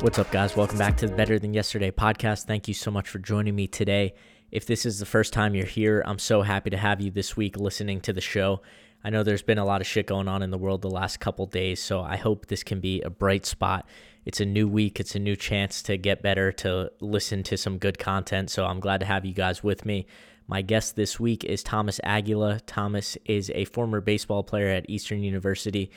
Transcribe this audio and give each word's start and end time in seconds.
What's 0.00 0.18
up, 0.18 0.30
guys? 0.30 0.56
Welcome 0.56 0.78
back 0.78 0.96
to 0.96 1.06
the 1.06 1.14
Better 1.14 1.38
Than 1.38 1.52
Yesterday 1.52 1.90
podcast. 1.90 2.46
Thank 2.46 2.68
you 2.68 2.72
so 2.72 2.90
much 2.90 3.06
for 3.06 3.18
joining 3.18 3.54
me 3.54 3.66
today. 3.66 4.14
If 4.50 4.64
this 4.64 4.86
is 4.86 4.98
the 4.98 5.04
first 5.04 5.34
time 5.34 5.54
you're 5.54 5.66
here, 5.66 6.02
I'm 6.06 6.18
so 6.18 6.40
happy 6.40 6.70
to 6.70 6.78
have 6.78 7.02
you 7.02 7.10
this 7.10 7.36
week 7.36 7.58
listening 7.58 8.00
to 8.00 8.14
the 8.14 8.22
show. 8.22 8.62
I 9.04 9.10
know 9.10 9.22
there's 9.22 9.42
been 9.42 9.58
a 9.58 9.64
lot 9.66 9.82
of 9.82 9.86
shit 9.86 10.06
going 10.06 10.26
on 10.26 10.42
in 10.42 10.50
the 10.50 10.56
world 10.56 10.80
the 10.80 10.88
last 10.88 11.20
couple 11.20 11.44
days, 11.44 11.82
so 11.82 12.00
I 12.00 12.16
hope 12.16 12.46
this 12.46 12.62
can 12.62 12.80
be 12.80 13.02
a 13.02 13.10
bright 13.10 13.44
spot. 13.44 13.86
It's 14.24 14.40
a 14.40 14.46
new 14.46 14.66
week, 14.66 15.00
it's 15.00 15.16
a 15.16 15.18
new 15.18 15.36
chance 15.36 15.82
to 15.82 15.98
get 15.98 16.22
better, 16.22 16.50
to 16.50 16.90
listen 17.00 17.42
to 17.42 17.58
some 17.58 17.76
good 17.76 17.98
content. 17.98 18.48
So 18.48 18.64
I'm 18.64 18.80
glad 18.80 19.00
to 19.00 19.06
have 19.06 19.26
you 19.26 19.34
guys 19.34 19.62
with 19.62 19.84
me. 19.84 20.06
My 20.46 20.62
guest 20.62 20.96
this 20.96 21.20
week 21.20 21.44
is 21.44 21.62
Thomas 21.62 22.00
Aguila. 22.04 22.60
Thomas 22.60 23.18
is 23.26 23.52
a 23.54 23.66
former 23.66 24.00
baseball 24.00 24.44
player 24.44 24.68
at 24.68 24.88
Eastern 24.88 25.22
University. 25.22 25.90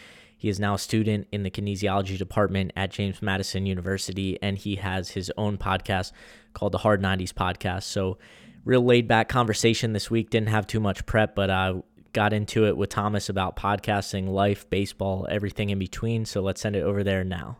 He 0.43 0.49
is 0.49 0.59
now 0.59 0.73
a 0.73 0.77
student 0.77 1.29
in 1.31 1.43
the 1.43 1.49
kinesiology 1.49 2.17
department 2.17 2.73
at 2.75 2.91
James 2.91 3.21
Madison 3.21 3.65
University, 3.65 4.37
and 4.41 4.57
he 4.57 4.75
has 4.75 5.11
his 5.11 5.31
own 5.37 5.57
podcast 5.57 6.11
called 6.51 6.73
the 6.73 6.79
Hard 6.79 7.01
90s 7.01 7.31
Podcast. 7.31 7.83
So, 7.83 8.17
real 8.65 8.83
laid 8.83 9.07
back 9.07 9.29
conversation 9.29 9.93
this 9.93 10.11
week. 10.11 10.29
Didn't 10.29 10.49
have 10.49 10.67
too 10.67 10.81
much 10.81 11.05
prep, 11.05 11.33
but 11.33 11.49
I 11.49 11.81
got 12.11 12.33
into 12.33 12.67
it 12.67 12.75
with 12.75 12.89
Thomas 12.89 13.29
about 13.29 13.55
podcasting, 13.55 14.27
life, 14.27 14.69
baseball, 14.69 15.25
everything 15.29 15.69
in 15.69 15.79
between. 15.79 16.25
So, 16.25 16.41
let's 16.41 16.59
send 16.59 16.75
it 16.75 16.83
over 16.83 17.05
there 17.05 17.23
now. 17.23 17.59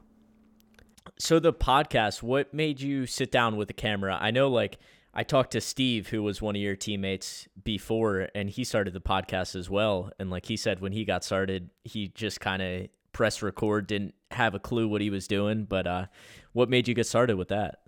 So, 1.17 1.39
the 1.39 1.53
podcast, 1.53 2.21
what 2.21 2.53
made 2.53 2.81
you 2.81 3.05
sit 3.05 3.31
down 3.31 3.55
with 3.55 3.69
the 3.69 3.73
camera? 3.73 4.17
I 4.19 4.31
know, 4.31 4.49
like, 4.49 4.77
I 5.13 5.23
talked 5.23 5.51
to 5.51 5.61
Steve, 5.61 6.07
who 6.07 6.23
was 6.23 6.41
one 6.41 6.55
of 6.55 6.61
your 6.61 6.75
teammates 6.75 7.47
before, 7.63 8.29
and 8.33 8.49
he 8.49 8.63
started 8.63 8.93
the 8.93 9.01
podcast 9.01 9.55
as 9.55 9.69
well. 9.69 10.11
And 10.17 10.31
like 10.31 10.47
he 10.47 10.57
said, 10.57 10.79
when 10.79 10.91
he 10.91 11.05
got 11.05 11.23
started, 11.23 11.69
he 11.83 12.07
just 12.07 12.39
kind 12.39 12.61
of 12.63 12.87
pressed 13.11 13.43
record, 13.43 13.85
didn't 13.85 14.15
have 14.31 14.55
a 14.55 14.59
clue 14.59 14.87
what 14.87 15.01
he 15.01 15.11
was 15.11 15.27
doing. 15.27 15.65
But 15.65 15.85
uh, 15.85 16.05
what 16.53 16.67
made 16.67 16.87
you 16.87 16.95
get 16.95 17.05
started 17.05 17.37
with 17.37 17.49
that? 17.49 17.81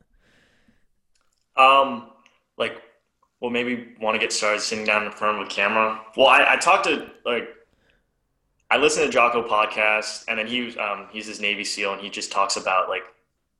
Um, 1.57 2.11
like, 2.57 2.79
well, 3.39 3.49
maybe 3.49 3.95
want 3.99 4.13
to 4.13 4.19
get 4.19 4.31
started 4.31 4.61
sitting 4.61 4.85
down 4.85 5.03
in 5.03 5.11
front 5.11 5.41
of 5.41 5.47
a 5.47 5.49
camera. 5.49 5.99
Well, 6.15 6.27
I, 6.27 6.53
I 6.53 6.57
talked 6.57 6.85
to 6.85 7.09
like, 7.25 7.49
I 8.69 8.77
listened 8.77 9.07
to 9.07 9.11
Jocko 9.11 9.47
podcast, 9.47 10.25
and 10.27 10.37
then 10.37 10.45
he 10.45 10.61
was 10.61 10.77
um, 10.77 11.07
he's 11.11 11.25
his 11.25 11.39
Navy 11.39 11.63
SEAL, 11.63 11.93
and 11.93 12.01
he 12.01 12.09
just 12.09 12.31
talks 12.31 12.55
about 12.55 12.87
like 12.87 13.03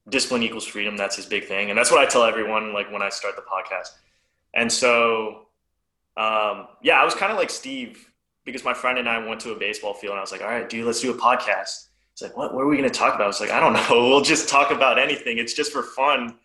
discipline 0.09 0.43
equals 0.43 0.65
freedom. 0.65 0.97
That's 0.97 1.15
his 1.15 1.25
big 1.25 1.45
thing. 1.45 1.69
And 1.69 1.77
that's 1.77 1.91
what 1.91 1.99
I 1.99 2.05
tell 2.05 2.23
everyone, 2.23 2.73
like 2.73 2.91
when 2.91 3.01
I 3.01 3.09
start 3.09 3.35
the 3.35 3.41
podcast. 3.41 3.89
And 4.53 4.71
so, 4.71 5.47
um, 6.17 6.67
yeah, 6.81 7.01
I 7.01 7.05
was 7.05 7.15
kind 7.15 7.31
of 7.31 7.37
like 7.37 7.49
Steve 7.49 8.09
because 8.45 8.63
my 8.63 8.73
friend 8.73 8.97
and 8.97 9.09
I 9.09 9.25
went 9.25 9.41
to 9.41 9.51
a 9.51 9.55
baseball 9.55 9.93
field 9.93 10.11
and 10.11 10.19
I 10.19 10.21
was 10.21 10.31
like, 10.31 10.41
all 10.41 10.47
right, 10.47 10.69
dude, 10.69 10.85
let's 10.85 11.01
do 11.01 11.11
a 11.11 11.17
podcast. 11.17 11.87
It's 12.13 12.21
like, 12.21 12.37
what, 12.37 12.53
what 12.53 12.61
are 12.61 12.67
we 12.67 12.77
going 12.77 12.89
to 12.89 12.97
talk 12.97 13.15
about? 13.15 13.29
It's 13.29 13.41
like, 13.41 13.51
I 13.51 13.59
don't 13.59 13.73
know. 13.89 14.07
We'll 14.07 14.21
just 14.21 14.47
talk 14.47 14.71
about 14.71 14.99
anything. 14.99 15.39
It's 15.39 15.53
just 15.53 15.71
for 15.71 15.83
fun. 15.83 16.37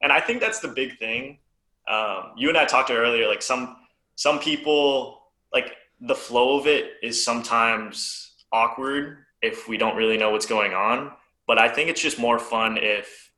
And 0.00 0.12
I 0.12 0.20
think 0.20 0.40
that's 0.40 0.60
the 0.60 0.68
big 0.68 0.98
thing. 0.98 1.38
Um, 1.88 2.32
you 2.36 2.48
and 2.48 2.56
I 2.56 2.64
talked 2.64 2.90
earlier, 2.90 3.26
like 3.26 3.42
some, 3.42 3.76
some 4.14 4.38
people 4.38 5.22
like 5.52 5.72
the 6.00 6.14
flow 6.14 6.58
of 6.58 6.66
it 6.66 6.92
is 7.02 7.22
sometimes 7.22 8.32
awkward 8.52 9.18
if 9.42 9.68
we 9.68 9.76
don't 9.76 9.96
really 9.96 10.16
know 10.16 10.30
what's 10.30 10.46
going 10.46 10.72
on 10.72 11.12
but 11.48 11.58
I 11.58 11.66
think 11.66 11.88
it's 11.88 12.02
just 12.02 12.18
more 12.18 12.38
fun 12.38 12.76
if 12.76 13.32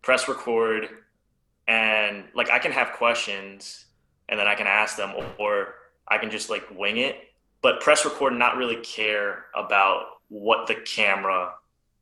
press 0.00 0.28
record 0.28 0.88
and 1.66 2.24
like 2.34 2.50
I 2.50 2.60
can 2.60 2.70
have 2.70 2.92
questions 2.92 3.86
and 4.28 4.38
then 4.38 4.46
I 4.46 4.54
can 4.54 4.68
ask 4.68 4.96
them 4.96 5.12
or 5.38 5.74
I 6.06 6.18
can 6.18 6.30
just 6.30 6.48
like 6.48 6.64
wing 6.70 6.98
it. 6.98 7.16
But 7.62 7.80
press 7.80 8.04
record 8.04 8.32
not 8.32 8.56
really 8.56 8.76
care 8.76 9.46
about 9.54 10.04
what 10.28 10.68
the 10.68 10.76
camera 10.76 11.52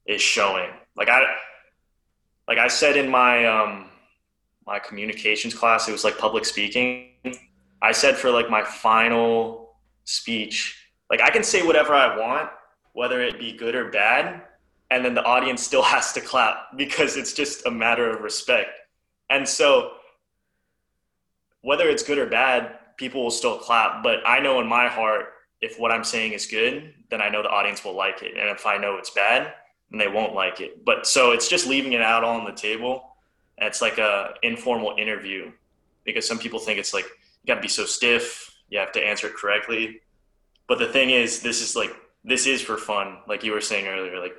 is 0.07 0.21
showing. 0.21 0.71
Like 0.95 1.09
I 1.09 1.25
like 2.47 2.59
I 2.59 2.69
said 2.69 2.97
in 2.97 3.09
my 3.09 3.47
um 3.47 3.87
my 4.67 4.79
communications 4.79 5.55
class, 5.55 5.89
it 5.89 5.93
was 5.93 6.05
like 6.05 6.19
public 6.19 6.45
speaking. 6.45 7.13
I 7.81 7.93
said 7.93 8.17
for 8.17 8.31
like 8.31 8.51
my 8.51 8.63
final 8.63 9.77
speech, 10.05 10.91
like 11.11 11.23
I 11.23 11.31
can 11.31 11.43
say 11.43 11.63
whatever 11.63 11.95
I 11.95 12.19
want, 12.19 12.51
whether 12.93 13.23
it 13.23 13.39
be 13.39 13.57
good 13.57 13.75
or 13.75 13.91
bad, 13.91 14.43
and 14.91 15.05
then 15.05 15.15
the 15.15 15.25
audience 15.25 15.63
still 15.63 15.83
has 15.95 16.13
to 16.13 16.21
clap 16.21 16.77
because 16.77 17.17
it's 17.17 17.33
just 17.33 17.67
a 17.67 17.71
matter 17.71 18.11
of 18.11 18.23
respect. 18.23 18.71
And 19.31 19.47
so 19.49 19.93
whether 21.63 21.89
it's 21.89 22.03
good 22.03 22.19
or 22.19 22.27
bad, 22.27 22.79
people 22.97 23.23
will 23.23 23.31
still 23.31 23.59
clap, 23.59 24.03
but 24.03 24.21
I 24.27 24.41
know 24.41 24.61
in 24.61 24.67
my 24.67 24.89
heart 24.89 25.35
if 25.61 25.79
what 25.79 25.91
I'm 25.91 26.05
saying 26.05 26.33
is 26.33 26.47
good, 26.47 26.95
then 27.11 27.21
I 27.21 27.29
know 27.29 27.43
the 27.43 27.51
audience 27.51 27.85
will 27.85 27.95
like 27.95 28.23
it. 28.23 28.37
And 28.37 28.49
if 28.49 28.65
I 28.65 28.79
know 28.79 28.97
it's 28.97 29.11
bad, 29.11 29.53
then 29.91 29.99
they 29.99 30.09
won't 30.09 30.35
like 30.35 30.61
it. 30.61 30.85
But 30.85 31.07
so 31.07 31.33
it's 31.33 31.49
just 31.49 31.67
leaving 31.67 31.93
it 31.93 32.03
out 32.03 32.23
on 32.23 32.45
the 32.45 32.53
table. 32.53 33.17
And 33.59 33.67
it's 33.67 33.83
like 33.83 33.99
a 33.99 34.35
informal 34.43 34.95
interview 34.97 35.51
because 36.05 36.27
some 36.27 36.39
people 36.39 36.61
think 36.61 36.79
it's 36.79 36.95
like 36.95 37.07
you 37.43 37.49
got 37.49 37.57
to 37.57 37.61
be 37.61 37.69
so 37.69 37.85
stiff, 37.85 38.55
you 38.69 38.79
have 38.79 38.93
to 38.93 39.05
answer 39.05 39.27
it 39.27 39.35
correctly. 39.35 40.01
But 40.69 40.79
the 40.79 40.87
thing 40.87 41.11
is, 41.11 41.41
this 41.41 41.61
is 41.61 41.75
like 41.75 41.95
this 42.25 42.47
is 42.47 42.61
for 42.61 42.77
fun, 42.77 43.19
like 43.27 43.43
you 43.43 43.53
were 43.53 43.61
saying 43.61 43.89
earlier. 43.89 44.21
Like 44.21 44.37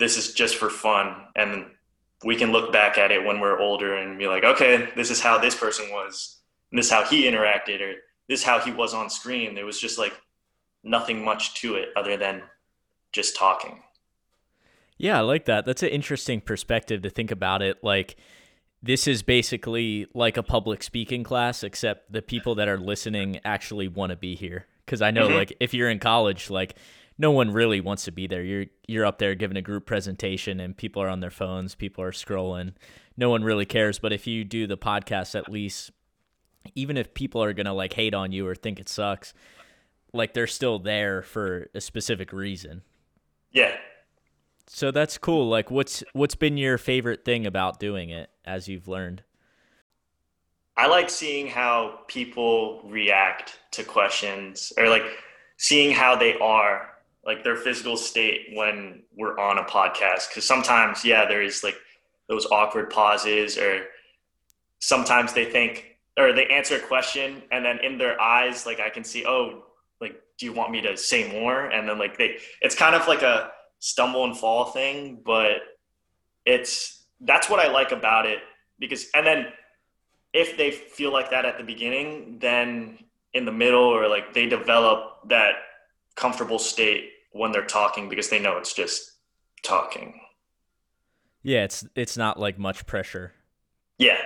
this 0.00 0.16
is 0.16 0.34
just 0.34 0.56
for 0.56 0.68
fun 0.68 1.14
and 1.36 1.66
we 2.24 2.34
can 2.34 2.50
look 2.50 2.72
back 2.72 2.98
at 2.98 3.12
it 3.12 3.24
when 3.24 3.38
we're 3.38 3.60
older 3.60 3.96
and 3.96 4.18
be 4.18 4.26
like 4.26 4.42
okay 4.42 4.88
this 4.96 5.10
is 5.10 5.20
how 5.20 5.38
this 5.38 5.54
person 5.54 5.86
was 5.92 6.40
and 6.70 6.78
this 6.78 6.86
is 6.86 6.92
how 6.92 7.04
he 7.04 7.24
interacted 7.24 7.80
or 7.80 7.94
this 8.30 8.40
is 8.40 8.46
how 8.46 8.60
he 8.60 8.70
was 8.70 8.94
on 8.94 9.10
screen. 9.10 9.54
There 9.54 9.66
was 9.66 9.80
just 9.80 9.98
like 9.98 10.14
nothing 10.84 11.24
much 11.24 11.54
to 11.54 11.74
it 11.74 11.88
other 11.96 12.16
than 12.16 12.42
just 13.12 13.36
talking. 13.36 13.82
Yeah 14.96 15.18
i 15.18 15.20
like 15.20 15.46
that. 15.46 15.64
That's 15.66 15.82
an 15.82 15.88
interesting 15.88 16.40
perspective 16.40 17.02
to 17.02 17.10
think 17.10 17.30
about 17.30 17.60
it. 17.60 17.82
Like 17.82 18.16
this 18.82 19.08
is 19.08 19.22
basically 19.22 20.06
like 20.14 20.36
a 20.36 20.42
public 20.42 20.82
speaking 20.82 21.24
class 21.24 21.64
except 21.64 22.12
the 22.12 22.22
people 22.22 22.54
that 22.54 22.68
are 22.68 22.78
listening 22.78 23.40
actually 23.44 23.88
want 23.88 24.10
to 24.10 24.16
be 24.16 24.36
here. 24.36 24.66
Because 24.86 25.02
i 25.02 25.10
know 25.10 25.26
mm-hmm. 25.26 25.36
like 25.36 25.56
if 25.60 25.74
you're 25.74 25.90
in 25.90 25.98
college 25.98 26.50
like 26.50 26.76
no 27.20 27.30
one 27.30 27.50
really 27.50 27.82
wants 27.82 28.06
to 28.06 28.10
be 28.10 28.26
there. 28.26 28.42
You're 28.42 28.66
you're 28.88 29.04
up 29.04 29.18
there 29.18 29.34
giving 29.34 29.58
a 29.58 29.62
group 29.62 29.84
presentation 29.84 30.58
and 30.58 30.74
people 30.74 31.02
are 31.02 31.08
on 31.08 31.20
their 31.20 31.30
phones, 31.30 31.74
people 31.74 32.02
are 32.02 32.12
scrolling. 32.12 32.72
No 33.14 33.28
one 33.28 33.44
really 33.44 33.66
cares, 33.66 33.98
but 33.98 34.10
if 34.10 34.26
you 34.26 34.42
do 34.42 34.66
the 34.66 34.78
podcast 34.78 35.38
at 35.38 35.52
least 35.52 35.90
even 36.74 36.96
if 36.96 37.12
people 37.12 37.42
are 37.42 37.52
going 37.52 37.66
to 37.66 37.74
like 37.74 37.92
hate 37.92 38.14
on 38.14 38.32
you 38.32 38.46
or 38.46 38.54
think 38.54 38.80
it 38.80 38.88
sucks, 38.88 39.34
like 40.14 40.32
they're 40.32 40.46
still 40.46 40.78
there 40.78 41.20
for 41.20 41.68
a 41.74 41.80
specific 41.82 42.32
reason. 42.32 42.80
Yeah. 43.52 43.76
So 44.66 44.90
that's 44.90 45.18
cool. 45.18 45.46
Like 45.46 45.70
what's 45.70 46.02
what's 46.14 46.34
been 46.34 46.56
your 46.56 46.78
favorite 46.78 47.26
thing 47.26 47.44
about 47.44 47.78
doing 47.78 48.08
it 48.08 48.30
as 48.46 48.66
you've 48.66 48.88
learned? 48.88 49.22
I 50.74 50.86
like 50.86 51.10
seeing 51.10 51.48
how 51.48 51.98
people 52.08 52.80
react 52.86 53.58
to 53.72 53.84
questions 53.84 54.72
or 54.78 54.88
like 54.88 55.04
seeing 55.58 55.92
how 55.92 56.16
they 56.16 56.38
are 56.38 56.90
like 57.30 57.44
their 57.44 57.56
physical 57.56 57.96
state 57.96 58.48
when 58.54 59.02
we're 59.16 59.38
on 59.38 59.58
a 59.58 59.64
podcast 59.64 60.28
because 60.28 60.44
sometimes 60.44 61.04
yeah 61.04 61.22
there 61.26 61.42
is 61.42 61.62
like 61.62 61.76
those 62.28 62.46
awkward 62.46 62.90
pauses 62.90 63.58
or 63.58 63.86
sometimes 64.78 65.32
they 65.32 65.44
think 65.44 65.96
or 66.18 66.32
they 66.32 66.46
answer 66.46 66.76
a 66.76 66.80
question 66.80 67.42
and 67.52 67.64
then 67.64 67.78
in 67.84 67.98
their 67.98 68.20
eyes 68.20 68.66
like 68.66 68.80
i 68.80 68.90
can 68.90 69.04
see 69.04 69.24
oh 69.26 69.64
like 70.00 70.20
do 70.40 70.46
you 70.46 70.52
want 70.54 70.70
me 70.70 70.80
to 70.80 70.96
say 70.96 71.30
more? 71.38 71.66
And 71.66 71.86
then 71.86 71.98
like 71.98 72.16
they 72.16 72.38
it's 72.62 72.74
kind 72.74 72.94
of 72.94 73.06
like 73.06 73.22
a 73.22 73.52
stumble 73.78 74.24
and 74.24 74.36
fall 74.36 74.66
thing 74.66 75.20
but 75.24 75.58
it's 76.44 77.04
that's 77.22 77.48
what 77.48 77.60
i 77.60 77.70
like 77.70 77.92
about 77.92 78.26
it 78.26 78.40
because 78.78 79.06
and 79.14 79.26
then 79.26 79.46
if 80.32 80.56
they 80.56 80.70
feel 80.70 81.12
like 81.12 81.30
that 81.30 81.44
at 81.44 81.56
the 81.58 81.64
beginning 81.64 82.38
then 82.40 82.98
in 83.32 83.44
the 83.44 83.52
middle 83.52 83.84
or 83.84 84.06
like 84.08 84.34
they 84.34 84.46
develop 84.46 85.28
that 85.28 85.52
comfortable 86.14 86.58
state 86.58 87.10
when 87.30 87.52
they're 87.52 87.64
talking 87.64 88.08
because 88.08 88.28
they 88.28 88.38
know 88.38 88.56
it's 88.58 88.72
just 88.72 89.12
talking. 89.62 90.20
Yeah, 91.42 91.64
it's 91.64 91.86
it's 91.94 92.16
not 92.16 92.38
like 92.38 92.58
much 92.58 92.86
pressure. 92.86 93.32
Yeah. 93.98 94.18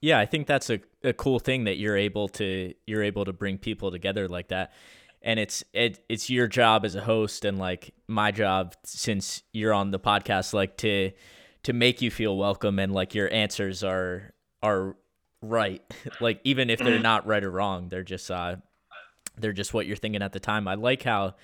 Yeah, 0.00 0.18
I 0.18 0.26
think 0.26 0.46
that's 0.46 0.70
a, 0.70 0.80
a 1.02 1.12
cool 1.12 1.38
thing 1.38 1.64
that 1.64 1.78
you're 1.78 1.96
able 1.96 2.28
to 2.28 2.74
you're 2.86 3.02
able 3.02 3.24
to 3.24 3.32
bring 3.32 3.58
people 3.58 3.90
together 3.90 4.28
like 4.28 4.48
that. 4.48 4.72
and 5.22 5.40
it's 5.40 5.64
it 5.72 6.04
it's 6.08 6.30
your 6.30 6.46
job 6.46 6.84
as 6.84 6.94
a 6.94 7.00
host 7.00 7.44
and 7.44 7.58
like 7.58 7.92
my 8.06 8.30
job 8.30 8.74
since 8.84 9.42
you're 9.52 9.72
on 9.72 9.90
the 9.90 9.98
podcast 9.98 10.52
like 10.54 10.76
to 10.76 11.10
to 11.62 11.72
make 11.72 12.00
you 12.00 12.10
feel 12.10 12.36
welcome 12.36 12.78
and 12.78 12.92
like 12.92 13.14
your 13.14 13.32
answers 13.32 13.82
are 13.82 14.32
are 14.62 14.96
right 15.42 15.82
like 16.20 16.40
even 16.44 16.70
if 16.70 16.78
they're 16.78 16.94
mm-hmm. 16.94 17.02
not 17.02 17.26
right 17.26 17.42
or 17.42 17.50
wrong 17.50 17.88
they're 17.88 18.04
just 18.04 18.30
uh 18.30 18.56
they're 19.38 19.52
just 19.52 19.74
what 19.74 19.86
you're 19.86 19.96
thinking 19.96 20.22
at 20.22 20.32
the 20.32 20.40
time 20.40 20.68
i 20.68 20.74
like 20.74 21.02
how 21.02 21.34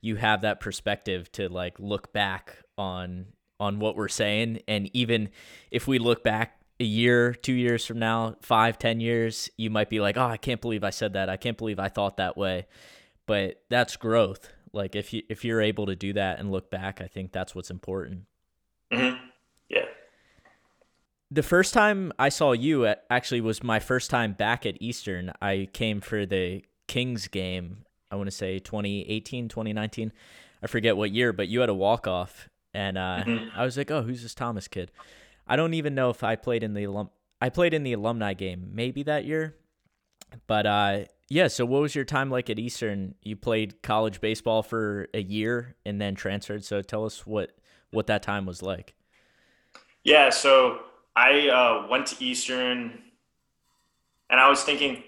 you 0.00 0.16
have 0.16 0.42
that 0.42 0.60
perspective 0.60 1.30
to 1.32 1.48
like 1.48 1.78
look 1.78 2.12
back 2.12 2.56
on 2.78 3.26
on 3.58 3.78
what 3.78 3.96
we're 3.96 4.08
saying. 4.08 4.60
And 4.68 4.90
even 4.94 5.30
if 5.70 5.86
we 5.86 5.98
look 5.98 6.22
back 6.22 6.60
a 6.78 6.84
year 6.84 7.32
two 7.32 7.54
years 7.54 7.86
from 7.86 7.98
now 7.98 8.36
five 8.42 8.78
ten 8.78 9.00
years 9.00 9.48
you 9.56 9.70
might 9.70 9.88
be 9.88 9.98
like 9.98 10.18
oh 10.18 10.26
i 10.26 10.36
can't 10.36 10.60
believe 10.60 10.84
i 10.84 10.90
said 10.90 11.14
that. 11.14 11.30
I 11.30 11.36
can't 11.38 11.56
believe 11.56 11.78
i 11.78 11.88
thought 11.88 12.18
that 12.18 12.36
way. 12.36 12.66
But 13.26 13.62
that's 13.70 13.96
growth. 13.96 14.50
Like 14.72 14.94
if 14.94 15.12
you 15.12 15.22
if 15.28 15.44
you're 15.44 15.62
able 15.62 15.86
to 15.86 15.96
do 15.96 16.12
that 16.12 16.38
and 16.38 16.50
look 16.50 16.70
back 16.70 17.00
i 17.00 17.06
think 17.06 17.32
that's 17.32 17.54
what's 17.54 17.70
important. 17.70 18.24
Mm-hmm. 18.92 19.16
yeah. 19.68 19.86
The 21.30 21.42
first 21.42 21.72
time 21.72 22.12
i 22.18 22.28
saw 22.28 22.52
you 22.52 22.86
actually 23.08 23.40
was 23.40 23.62
my 23.62 23.80
first 23.80 24.10
time 24.10 24.34
back 24.34 24.66
at 24.66 24.76
eastern. 24.80 25.32
I 25.40 25.68
came 25.72 26.02
for 26.02 26.26
the 26.26 26.62
kings 26.86 27.26
game 27.26 27.85
i 28.10 28.16
want 28.16 28.26
to 28.26 28.34
say 28.34 28.58
2018 28.58 29.48
2019 29.48 30.12
i 30.62 30.66
forget 30.66 30.96
what 30.96 31.10
year 31.10 31.32
but 31.32 31.48
you 31.48 31.60
had 31.60 31.68
a 31.68 31.74
walk 31.74 32.06
off 32.06 32.48
and 32.76 32.98
uh, 32.98 33.22
mm-hmm. 33.24 33.58
I 33.58 33.64
was 33.64 33.78
like, 33.78 33.90
"Oh, 33.90 34.02
who's 34.02 34.22
this 34.22 34.34
Thomas 34.34 34.68
kid?" 34.68 34.92
I 35.48 35.56
don't 35.56 35.72
even 35.72 35.94
know 35.94 36.10
if 36.10 36.22
I 36.22 36.36
played 36.36 36.62
in 36.62 36.74
the 36.74 36.84
alum. 36.84 37.08
I 37.40 37.48
played 37.48 37.72
in 37.72 37.84
the 37.84 37.94
alumni 37.94 38.34
game 38.34 38.70
maybe 38.74 39.02
that 39.04 39.24
year, 39.24 39.56
but 40.46 40.66
uh, 40.66 40.98
yeah. 41.30 41.48
So, 41.48 41.64
what 41.64 41.80
was 41.80 41.94
your 41.94 42.04
time 42.04 42.30
like 42.30 42.50
at 42.50 42.58
Eastern? 42.58 43.14
You 43.22 43.34
played 43.34 43.82
college 43.82 44.20
baseball 44.20 44.62
for 44.62 45.08
a 45.14 45.22
year 45.22 45.74
and 45.86 45.98
then 45.98 46.14
transferred. 46.14 46.64
So, 46.64 46.82
tell 46.82 47.06
us 47.06 47.26
what 47.26 47.52
what 47.92 48.08
that 48.08 48.22
time 48.22 48.44
was 48.44 48.60
like. 48.60 48.94
Yeah. 50.04 50.28
So 50.28 50.80
I 51.16 51.48
uh, 51.48 51.88
went 51.90 52.08
to 52.08 52.22
Eastern, 52.22 52.98
and 54.28 54.38
I 54.38 54.50
was 54.50 54.64
thinking 54.64 55.02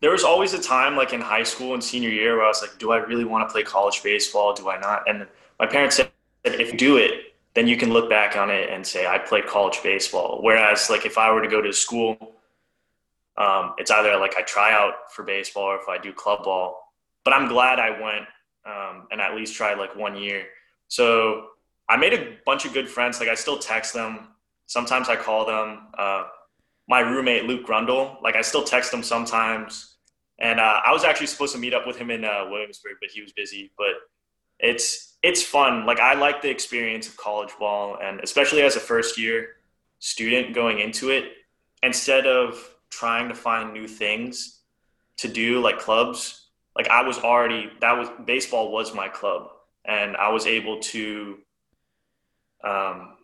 there 0.00 0.10
was 0.10 0.24
always 0.24 0.54
a 0.54 0.62
time 0.62 0.96
like 0.96 1.12
in 1.12 1.20
high 1.20 1.42
school 1.42 1.74
and 1.74 1.84
senior 1.84 2.08
year 2.08 2.36
where 2.36 2.44
I 2.44 2.48
was 2.48 2.62
like, 2.62 2.78
do 2.78 2.92
I 2.92 2.98
really 2.98 3.24
want 3.24 3.48
to 3.48 3.52
play 3.52 3.62
college 3.62 4.02
baseball? 4.02 4.54
Do 4.54 4.70
I 4.70 4.78
not? 4.78 5.08
And 5.08 5.26
my 5.58 5.66
parents 5.66 5.96
said 5.96 6.10
if 6.44 6.72
you 6.72 6.78
do 6.78 6.96
it, 6.96 7.34
then 7.54 7.66
you 7.66 7.76
can 7.76 7.92
look 7.92 8.08
back 8.08 8.36
on 8.36 8.48
it 8.50 8.70
and 8.70 8.86
say, 8.86 9.06
I 9.06 9.18
played 9.18 9.46
college 9.46 9.82
baseball. 9.82 10.38
Whereas, 10.40 10.88
like, 10.88 11.04
if 11.04 11.18
I 11.18 11.32
were 11.32 11.42
to 11.42 11.48
go 11.48 11.60
to 11.60 11.72
school, 11.72 12.16
um, 13.36 13.74
it's 13.76 13.90
either 13.90 14.16
like 14.16 14.36
I 14.36 14.42
try 14.42 14.72
out 14.72 15.12
for 15.12 15.22
baseball 15.22 15.64
or 15.64 15.76
if 15.76 15.88
I 15.88 15.98
do 15.98 16.12
club 16.12 16.44
ball. 16.44 16.92
But 17.24 17.34
I'm 17.34 17.48
glad 17.48 17.78
I 17.78 17.90
went 17.90 18.26
um, 18.64 19.08
and 19.10 19.20
at 19.20 19.34
least 19.34 19.54
tried 19.54 19.78
like 19.78 19.96
one 19.96 20.16
year. 20.16 20.46
So 20.88 21.48
I 21.88 21.96
made 21.96 22.14
a 22.14 22.36
bunch 22.46 22.64
of 22.64 22.72
good 22.72 22.88
friends. 22.88 23.18
Like, 23.20 23.28
I 23.28 23.34
still 23.34 23.58
text 23.58 23.92
them. 23.92 24.28
Sometimes 24.66 25.08
I 25.08 25.16
call 25.16 25.44
them. 25.44 25.88
Uh, 25.98 26.24
my 26.88 27.00
roommate, 27.00 27.44
Luke 27.44 27.66
Grundle, 27.66 28.20
like, 28.22 28.36
I 28.36 28.42
still 28.42 28.64
text 28.64 28.94
him 28.94 29.02
sometimes. 29.02 29.89
And 30.40 30.58
uh, 30.58 30.80
I 30.84 30.92
was 30.92 31.04
actually 31.04 31.26
supposed 31.26 31.52
to 31.54 31.58
meet 31.58 31.74
up 31.74 31.86
with 31.86 31.98
him 31.98 32.10
in 32.10 32.24
uh, 32.24 32.46
Williamsburg, 32.50 32.94
but 33.00 33.10
he 33.10 33.20
was 33.20 33.32
busy. 33.32 33.70
But 33.76 33.94
it's 34.58 35.18
it's 35.22 35.42
fun. 35.42 35.86
Like 35.86 36.00
I 36.00 36.14
like 36.14 36.42
the 36.42 36.50
experience 36.50 37.08
of 37.08 37.16
college 37.16 37.50
ball, 37.58 37.98
and 38.02 38.20
especially 38.20 38.62
as 38.62 38.76
a 38.76 38.80
first 38.80 39.18
year 39.18 39.56
student 39.98 40.54
going 40.54 40.80
into 40.80 41.10
it, 41.10 41.24
instead 41.82 42.26
of 42.26 42.74
trying 42.88 43.28
to 43.28 43.34
find 43.34 43.72
new 43.72 43.86
things 43.86 44.60
to 45.18 45.28
do 45.28 45.60
like 45.60 45.78
clubs, 45.78 46.48
like 46.74 46.88
I 46.88 47.02
was 47.02 47.18
already 47.18 47.70
that 47.80 47.98
was 47.98 48.08
baseball 48.24 48.72
was 48.72 48.94
my 48.94 49.08
club, 49.08 49.50
and 49.84 50.16
I 50.16 50.30
was 50.30 50.46
able 50.46 50.80
to 50.80 51.38
um, 52.64 53.16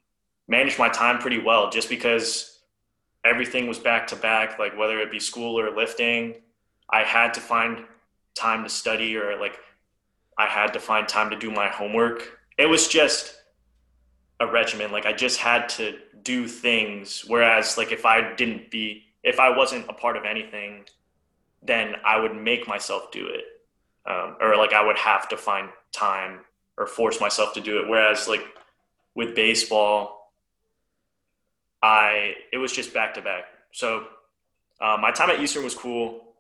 manage 0.48 0.78
my 0.78 0.88
time 0.88 1.18
pretty 1.18 1.38
well 1.38 1.70
just 1.70 1.88
because 1.88 2.60
everything 3.24 3.66
was 3.66 3.78
back 3.78 4.06
to 4.08 4.16
back. 4.16 4.58
Like 4.58 4.76
whether 4.76 4.98
it 5.00 5.10
be 5.10 5.20
school 5.20 5.58
or 5.58 5.74
lifting, 5.74 6.36
I 6.91 7.03
had 7.03 7.35
to 7.35 7.41
find 7.41 7.85
time 8.35 8.62
to 8.65 8.69
study 8.69 9.17
or 9.17 9.38
like 9.38 9.59
I 10.38 10.47
had 10.47 10.73
to 10.75 10.81
find 10.81 11.09
time 11.09 11.31
to 11.31 11.38
do 11.38 11.50
my 11.50 11.69
homework. 11.69 12.38
It 12.59 12.67
was 12.67 12.88
just 12.88 13.35
a 14.41 14.47
regimen. 14.47 14.93
Like 14.93 15.06
I 15.06 15.12
just 15.12 15.38
had 15.38 15.69
to 15.71 15.99
do 16.23 16.47
things. 16.47 17.25
Whereas 17.27 17.79
like 17.79 17.93
if 17.93 18.05
I 18.05 18.35
didn't 18.35 18.71
be, 18.71 19.05
if 19.23 19.41
I 19.41 19.56
wasn't 19.56 19.88
a 19.88 19.93
part 19.93 20.17
of 20.17 20.25
anything, 20.25 20.85
then 21.62 21.97
I 22.05 22.21
would 22.21 22.35
make 22.35 22.69
myself 22.69 23.11
do 23.11 23.27
it. 23.27 23.44
Um, 24.09 24.37
or 24.41 24.56
like 24.56 24.73
I 24.73 24.87
would 24.87 24.99
have 24.99 25.29
to 25.31 25.37
find 25.37 25.69
time 25.93 26.41
or 26.79 26.87
force 26.87 27.21
myself 27.21 27.55
to 27.55 27.61
do 27.61 27.79
it. 27.81 27.88
Whereas 27.88 28.29
like 28.29 28.44
with 29.15 29.35
baseball, 29.35 30.33
I, 31.83 32.35
it 32.53 32.59
was 32.59 32.73
just 32.73 32.93
back 32.94 33.15
to 33.15 33.23
back. 33.23 33.44
So 33.73 34.06
uh, 34.81 34.97
my 35.00 35.11
time 35.11 35.31
at 35.31 35.41
Eastern 35.41 35.65
was 35.65 35.75
cool. 35.75 36.35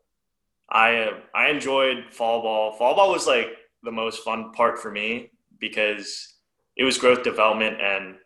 I, 0.68 1.10
I 1.34 1.48
enjoyed 1.48 2.06
fall 2.10 2.42
ball. 2.42 2.72
Fall 2.72 2.94
ball 2.96 3.12
was 3.12 3.26
like 3.26 3.48
the 3.82 3.92
most 3.92 4.24
fun 4.24 4.52
part 4.52 4.78
for 4.78 4.90
me 4.90 5.30
because 5.58 6.34
it 6.76 6.84
was 6.84 6.98
growth 6.98 7.22
development 7.22 7.80
and 7.80 8.16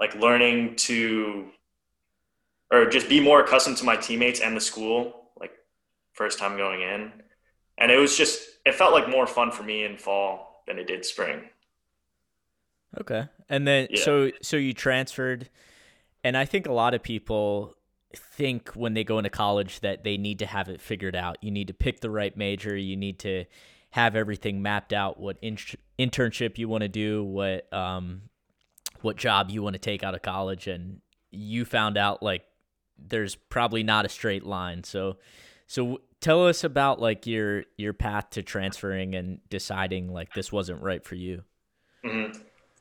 like 0.00 0.14
learning 0.16 0.76
to 0.76 1.48
or 2.72 2.86
just 2.86 3.08
be 3.08 3.20
more 3.20 3.40
accustomed 3.40 3.76
to 3.76 3.84
my 3.84 3.96
teammates 3.96 4.40
and 4.40 4.56
the 4.56 4.60
school 4.60 5.30
like 5.38 5.52
first 6.12 6.38
time 6.38 6.56
going 6.56 6.80
in 6.80 7.12
and 7.78 7.90
it 7.90 7.98
was 7.98 8.16
just 8.16 8.42
it 8.64 8.74
felt 8.74 8.92
like 8.92 9.08
more 9.08 9.26
fun 9.26 9.50
for 9.50 9.62
me 9.62 9.84
in 9.84 9.96
fall 9.96 10.62
than 10.66 10.78
it 10.78 10.86
did 10.86 11.04
spring 11.04 11.42
okay 13.00 13.24
and 13.48 13.66
then 13.66 13.86
yeah. 13.90 14.02
so 14.02 14.30
so 14.42 14.56
you 14.56 14.72
transferred 14.72 15.48
and 16.22 16.36
i 16.36 16.44
think 16.44 16.66
a 16.66 16.72
lot 16.72 16.94
of 16.94 17.02
people 17.02 17.74
think 18.14 18.70
when 18.70 18.94
they 18.94 19.04
go 19.04 19.18
into 19.18 19.30
college 19.30 19.80
that 19.80 20.04
they 20.04 20.16
need 20.16 20.38
to 20.40 20.46
have 20.46 20.68
it 20.68 20.80
figured 20.80 21.16
out. 21.16 21.38
You 21.40 21.50
need 21.50 21.68
to 21.68 21.74
pick 21.74 22.00
the 22.00 22.10
right 22.10 22.36
major. 22.36 22.76
You 22.76 22.96
need 22.96 23.18
to 23.20 23.44
have 23.90 24.16
everything 24.16 24.60
mapped 24.60 24.92
out 24.92 25.20
what 25.20 25.36
in- 25.40 25.56
internship 25.98 26.58
you 26.58 26.68
want 26.68 26.82
to 26.82 26.88
do 26.88 27.22
what 27.22 27.72
um 27.72 28.22
what 29.02 29.16
job 29.16 29.50
you 29.50 29.62
want 29.62 29.74
to 29.74 29.78
take 29.78 30.02
out 30.02 30.14
of 30.14 30.22
college 30.22 30.66
and 30.66 31.00
you 31.30 31.64
found 31.64 31.96
out 31.96 32.20
like 32.22 32.42
there's 32.98 33.34
probably 33.34 33.82
not 33.82 34.04
a 34.04 34.08
straight 34.08 34.44
line. 34.44 34.84
So 34.84 35.18
so 35.66 36.00
tell 36.20 36.46
us 36.46 36.64
about 36.64 37.00
like 37.00 37.26
your 37.26 37.64
your 37.76 37.92
path 37.92 38.30
to 38.30 38.42
transferring 38.42 39.14
and 39.14 39.40
deciding 39.48 40.12
like 40.12 40.32
this 40.34 40.50
wasn't 40.50 40.82
right 40.82 41.04
for 41.04 41.14
you. 41.14 41.42
Mm-hmm. 42.04 42.38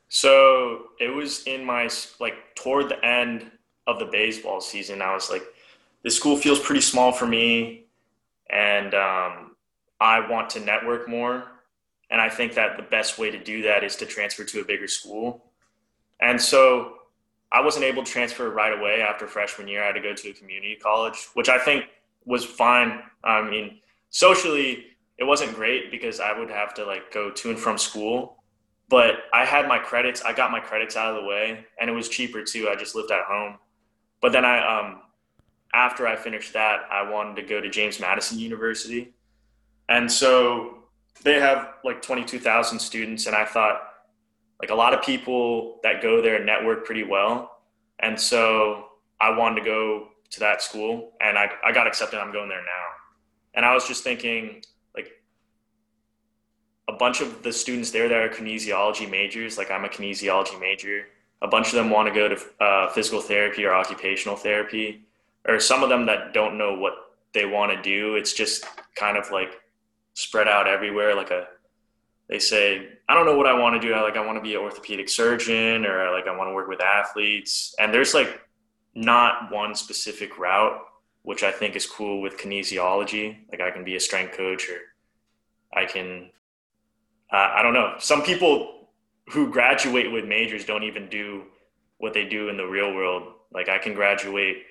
so 0.10 0.88
it 1.00 1.08
was 1.08 1.44
in 1.44 1.64
my 1.64 1.90
like 2.20 2.34
toward 2.56 2.90
the 2.90 3.06
end 3.06 3.50
of 3.88 4.00
the 4.00 4.06
baseball 4.06 4.62
season 4.62 5.02
i 5.02 5.14
was 5.14 5.30
like 5.30 5.44
this 6.04 6.16
school 6.16 6.36
feels 6.38 6.60
pretty 6.60 6.82
small 6.82 7.12
for 7.12 7.26
me 7.26 7.86
and 8.50 8.94
um 8.94 9.54
I 10.04 10.20
want 10.30 10.50
to 10.52 10.60
network 10.60 11.08
more. 11.08 11.46
And 12.12 12.20
I 12.20 12.30
think 12.30 12.54
that 12.56 12.76
the 12.76 12.84
best 12.84 13.18
way 13.18 13.32
to 13.32 13.42
do 13.42 13.64
that 13.64 13.84
is 13.84 13.96
to 13.96 14.06
transfer 14.06 14.44
to 14.44 14.60
a 14.60 14.66
bigger 14.66 14.88
school. 14.88 15.46
And 16.20 16.40
so 16.40 16.96
I 17.54 17.62
wasn't 17.62 17.86
able 17.86 18.04
to 18.04 18.12
transfer 18.12 18.50
right 18.50 18.78
away 18.78 19.02
after 19.02 19.28
freshman 19.28 19.70
year. 19.70 19.82
I 19.82 19.88
had 19.88 19.94
to 19.94 20.02
go 20.02 20.14
to 20.14 20.30
a 20.30 20.34
community 20.34 20.76
college, 20.76 21.28
which 21.36 21.48
I 21.48 21.58
think 21.58 21.86
was 22.26 22.44
fine. 22.44 23.02
I 23.24 23.42
mean, 23.50 23.80
socially, 24.10 24.88
it 25.18 25.24
wasn't 25.24 25.56
great 25.56 25.90
because 25.90 26.20
I 26.20 26.38
would 26.38 26.50
have 26.50 26.74
to 26.76 26.86
like 26.86 27.12
go 27.14 27.32
to 27.32 27.50
and 27.50 27.58
from 27.58 27.78
school. 27.78 28.44
But 28.90 29.24
I 29.34 29.46
had 29.46 29.70
my 29.70 29.80
credits. 29.80 30.22
I 30.22 30.34
got 30.34 30.52
my 30.52 30.60
credits 30.60 30.98
out 30.98 31.16
of 31.16 31.24
the 31.24 31.28
way, 31.28 31.66
and 31.80 31.90
it 31.90 31.94
was 31.94 32.10
cheaper 32.10 32.44
too. 32.44 32.68
I 32.70 32.76
just 32.76 32.94
lived 32.94 33.12
at 33.12 33.24
home. 33.24 33.58
But 34.24 34.32
then 34.32 34.46
I, 34.46 34.80
um, 34.80 35.02
after 35.74 36.08
I 36.08 36.16
finished 36.16 36.54
that, 36.54 36.88
I 36.90 37.08
wanted 37.08 37.36
to 37.36 37.44
go 37.44 37.62
to 37.62 37.70
James 37.70 38.00
Madison 38.00 38.40
University, 38.40 39.14
and 39.90 40.12
so 40.12 40.84
they 41.24 41.40
have 41.40 41.74
like 41.84 42.02
22,000 42.02 42.80
students. 42.80 43.28
And 43.28 43.36
I 43.36 43.46
thought, 43.46 43.82
like, 44.60 44.70
a 44.70 44.76
lot 44.76 44.94
of 44.94 45.04
people 45.04 45.80
that 45.84 46.02
go 46.02 46.22
there 46.22 46.44
network 46.44 46.86
pretty 46.86 47.04
well. 47.04 47.60
And 48.00 48.20
so 48.20 48.88
I 49.22 49.38
wanted 49.38 49.62
to 49.62 49.66
go 49.66 50.08
to 50.32 50.40
that 50.40 50.62
school 50.62 51.12
and 51.22 51.38
I, 51.38 51.50
I 51.64 51.72
got 51.72 51.88
accepted. 51.88 52.20
I'm 52.20 52.34
going 52.34 52.50
there 52.50 52.62
now. 52.62 52.86
And 53.54 53.66
I 53.66 53.74
was 53.74 53.88
just 53.88 54.04
thinking, 54.04 54.64
like, 54.96 55.12
a 56.88 56.94
bunch 56.94 57.22
of 57.22 57.44
the 57.44 57.54
students 57.54 57.92
there 57.92 58.10
that 58.10 58.18
are 58.18 58.30
kinesiology 58.30 59.10
majors, 59.10 59.58
like, 59.58 59.70
I'm 59.70 59.86
a 59.86 59.90
kinesiology 59.90 60.60
major. 60.60 61.06
A 61.44 61.48
bunch 61.48 61.68
of 61.68 61.74
them 61.74 61.90
want 61.90 62.08
to 62.08 62.14
go 62.14 62.28
to 62.30 62.64
uh, 62.64 62.90
physical 62.90 63.22
therapy 63.22 63.66
or 63.66 63.74
occupational 63.74 64.38
therapy, 64.38 65.04
or 65.48 65.60
some 65.60 65.84
of 65.84 65.90
them 65.90 66.06
that 66.08 66.34
don't 66.34 66.58
know 66.58 66.74
what 66.74 66.94
they 67.34 67.46
want 67.46 67.72
to 67.72 67.82
do. 67.82 68.16
It's 68.16 68.34
just 68.34 68.66
kind 68.96 69.18
of 69.18 69.30
like 69.30 69.62
spread 70.14 70.48
out 70.48 70.68
everywhere. 70.68 71.16
Like 71.16 71.32
a, 71.32 71.48
they 72.30 72.40
say, 72.40 72.88
I 73.10 73.14
don't 73.14 73.26
know 73.26 73.36
what 73.36 73.48
I 73.48 73.54
want 73.54 73.80
to 73.80 73.86
do. 73.86 73.94
I 73.94 74.02
like, 74.02 74.16
I 74.16 74.26
want 74.26 74.38
to 74.38 74.42
be 74.42 74.56
an 74.56 74.62
orthopedic 74.62 75.10
surgeon 75.10 75.86
or 75.86 76.12
like, 76.12 76.28
I 76.28 76.36
want 76.36 76.50
to 76.50 76.54
work 76.54 76.70
with 76.70 76.82
athletes. 76.82 77.76
And 77.78 77.94
there's 77.94 78.14
like 78.14 78.42
not 78.96 79.52
one 79.52 79.76
specific 79.76 80.38
route, 80.38 80.80
which 81.24 81.44
I 81.44 81.52
think 81.52 81.76
is 81.76 81.86
cool 81.86 82.22
with 82.22 82.38
kinesiology. 82.38 83.38
Like 83.52 83.62
I 83.62 83.72
can 83.72 83.84
be 83.84 83.96
a 83.96 84.00
strength 84.00 84.38
coach 84.38 84.70
or 84.70 84.80
I 85.74 85.86
can, 85.86 86.30
uh, 87.32 87.52
I 87.56 87.62
don't 87.64 87.74
know. 87.74 87.96
Some 88.00 88.22
people 88.24 88.83
who 89.30 89.52
graduate 89.52 90.12
with 90.12 90.26
majors 90.26 90.66
don't 90.66 90.84
even 90.84 91.08
do 91.10 91.44
what 91.98 92.14
they 92.14 92.26
do 92.26 92.50
in 92.50 92.58
the 92.58 92.66
real 92.66 92.94
world. 92.94 93.34
Like 93.54 93.70
I 93.70 93.78
can 93.78 93.94
graduate 93.94 94.64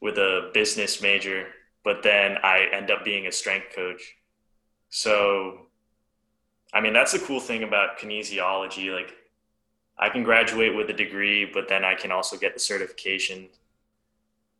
with 0.00 0.18
a 0.18 0.50
business 0.54 1.02
major, 1.02 1.46
but 1.84 2.02
then 2.02 2.36
I 2.42 2.68
end 2.72 2.90
up 2.90 3.04
being 3.04 3.26
a 3.26 3.32
strength 3.32 3.74
coach. 3.74 4.16
So, 4.90 5.66
I 6.72 6.80
mean, 6.80 6.92
that's 6.92 7.12
the 7.12 7.18
cool 7.18 7.40
thing 7.40 7.62
about 7.64 7.98
kinesiology. 7.98 8.94
Like, 8.94 9.14
I 9.98 10.08
can 10.08 10.22
graduate 10.22 10.76
with 10.76 10.88
a 10.90 10.92
degree, 10.92 11.44
but 11.44 11.68
then 11.68 11.84
I 11.84 11.94
can 11.94 12.12
also 12.12 12.36
get 12.36 12.54
the 12.54 12.60
certification. 12.60 13.48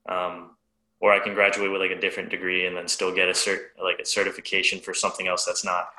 Um, 0.09 0.50
or 1.00 1.12
I 1.12 1.21
can 1.21 1.35
graduate 1.35 1.71
with 1.71 1.80
like 1.80 1.92
a 1.92 2.00
different 2.00 2.30
degree 2.30 2.66
and 2.66 2.76
then 2.76 2.88
still 2.88 3.14
get 3.14 3.28
a 3.28 3.33
cert 3.33 3.59
like 3.83 4.00
a 4.00 4.04
certification 4.04 4.80
for 4.80 4.95
something 4.95 5.28
else 5.28 5.45
that's 5.45 5.64
not 5.64 5.90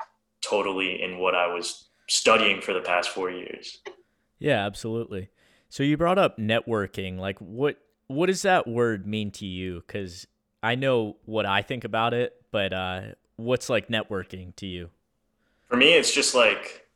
totally 0.42 1.02
in 1.02 1.18
what 1.18 1.34
I 1.34 1.46
was 1.46 1.86
studying 2.10 2.60
for 2.60 2.74
the 2.74 2.80
past 2.80 3.08
four 3.08 3.30
years. 3.30 3.78
Yeah, 4.40 4.66
absolutely. 4.66 5.30
So 5.68 5.84
you 5.84 5.96
brought 5.96 6.18
up 6.18 6.36
networking. 6.38 7.18
Like, 7.18 7.38
what 7.38 7.76
what 8.08 8.26
does 8.26 8.42
that 8.42 8.66
word 8.66 9.06
mean 9.06 9.30
to 9.32 9.46
you? 9.46 9.84
Because 9.86 10.26
I 10.62 10.74
know 10.74 11.16
what 11.24 11.46
I 11.46 11.62
think 11.62 11.84
about 11.84 12.12
it, 12.12 12.34
but 12.50 12.72
uh, 12.72 13.02
what's 13.36 13.70
like 13.70 13.88
networking 13.88 14.54
to 14.56 14.66
you? 14.66 14.90
For 15.68 15.76
me, 15.76 15.94
it's 15.94 16.12
just 16.12 16.34
like 16.34 16.88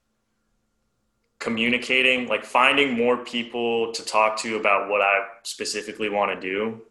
communicating, 1.39 2.27
like 2.27 2.45
finding 2.45 2.95
more 2.95 3.17
people 3.17 3.93
to 3.93 4.05
talk 4.05 4.37
to 4.39 4.57
about 4.57 4.91
what 4.91 5.01
I 5.01 5.21
specifically 5.45 6.09
want 6.09 6.35
to 6.35 6.41
do. 6.41 6.83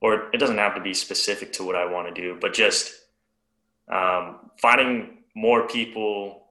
Or 0.00 0.30
it 0.32 0.38
doesn't 0.38 0.58
have 0.58 0.74
to 0.76 0.80
be 0.80 0.94
specific 0.94 1.52
to 1.54 1.64
what 1.64 1.74
I 1.74 1.84
want 1.84 2.14
to 2.14 2.18
do, 2.18 2.38
but 2.40 2.54
just 2.54 2.94
um, 3.92 4.36
finding 4.56 5.18
more 5.34 5.66
people 5.66 6.47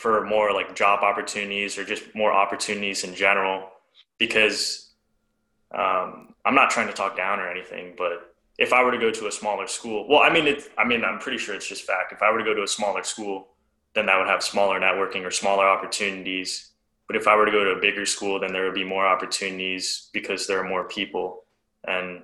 for 0.00 0.24
more 0.24 0.50
like 0.54 0.74
job 0.74 1.02
opportunities 1.02 1.76
or 1.76 1.84
just 1.84 2.14
more 2.14 2.32
opportunities 2.32 3.04
in 3.04 3.14
general. 3.14 3.68
Because 4.16 4.92
um, 5.72 6.34
I'm 6.46 6.54
not 6.54 6.70
trying 6.70 6.86
to 6.86 6.94
talk 6.94 7.18
down 7.18 7.38
or 7.38 7.50
anything, 7.50 7.94
but 7.98 8.34
if 8.58 8.72
I 8.72 8.82
were 8.82 8.92
to 8.92 8.98
go 8.98 9.10
to 9.10 9.26
a 9.26 9.32
smaller 9.32 9.66
school, 9.66 10.08
well, 10.08 10.20
I 10.20 10.30
mean, 10.30 10.56
I 10.78 10.84
mean, 10.84 11.04
I'm 11.04 11.18
pretty 11.18 11.36
sure 11.36 11.54
it's 11.54 11.68
just 11.68 11.82
fact. 11.82 12.12
If 12.12 12.22
I 12.22 12.32
were 12.32 12.38
to 12.38 12.44
go 12.44 12.54
to 12.54 12.62
a 12.62 12.66
smaller 12.66 13.02
school, 13.02 13.48
then 13.94 14.06
that 14.06 14.16
would 14.16 14.26
have 14.26 14.42
smaller 14.42 14.80
networking 14.80 15.22
or 15.26 15.30
smaller 15.30 15.68
opportunities. 15.68 16.70
But 17.06 17.16
if 17.16 17.28
I 17.28 17.36
were 17.36 17.44
to 17.44 17.52
go 17.52 17.62
to 17.62 17.72
a 17.72 17.80
bigger 17.80 18.06
school, 18.06 18.40
then 18.40 18.54
there 18.54 18.64
would 18.64 18.74
be 18.74 18.84
more 18.84 19.06
opportunities 19.06 20.08
because 20.14 20.46
there 20.46 20.58
are 20.58 20.68
more 20.68 20.84
people 20.84 21.44
and 21.86 22.22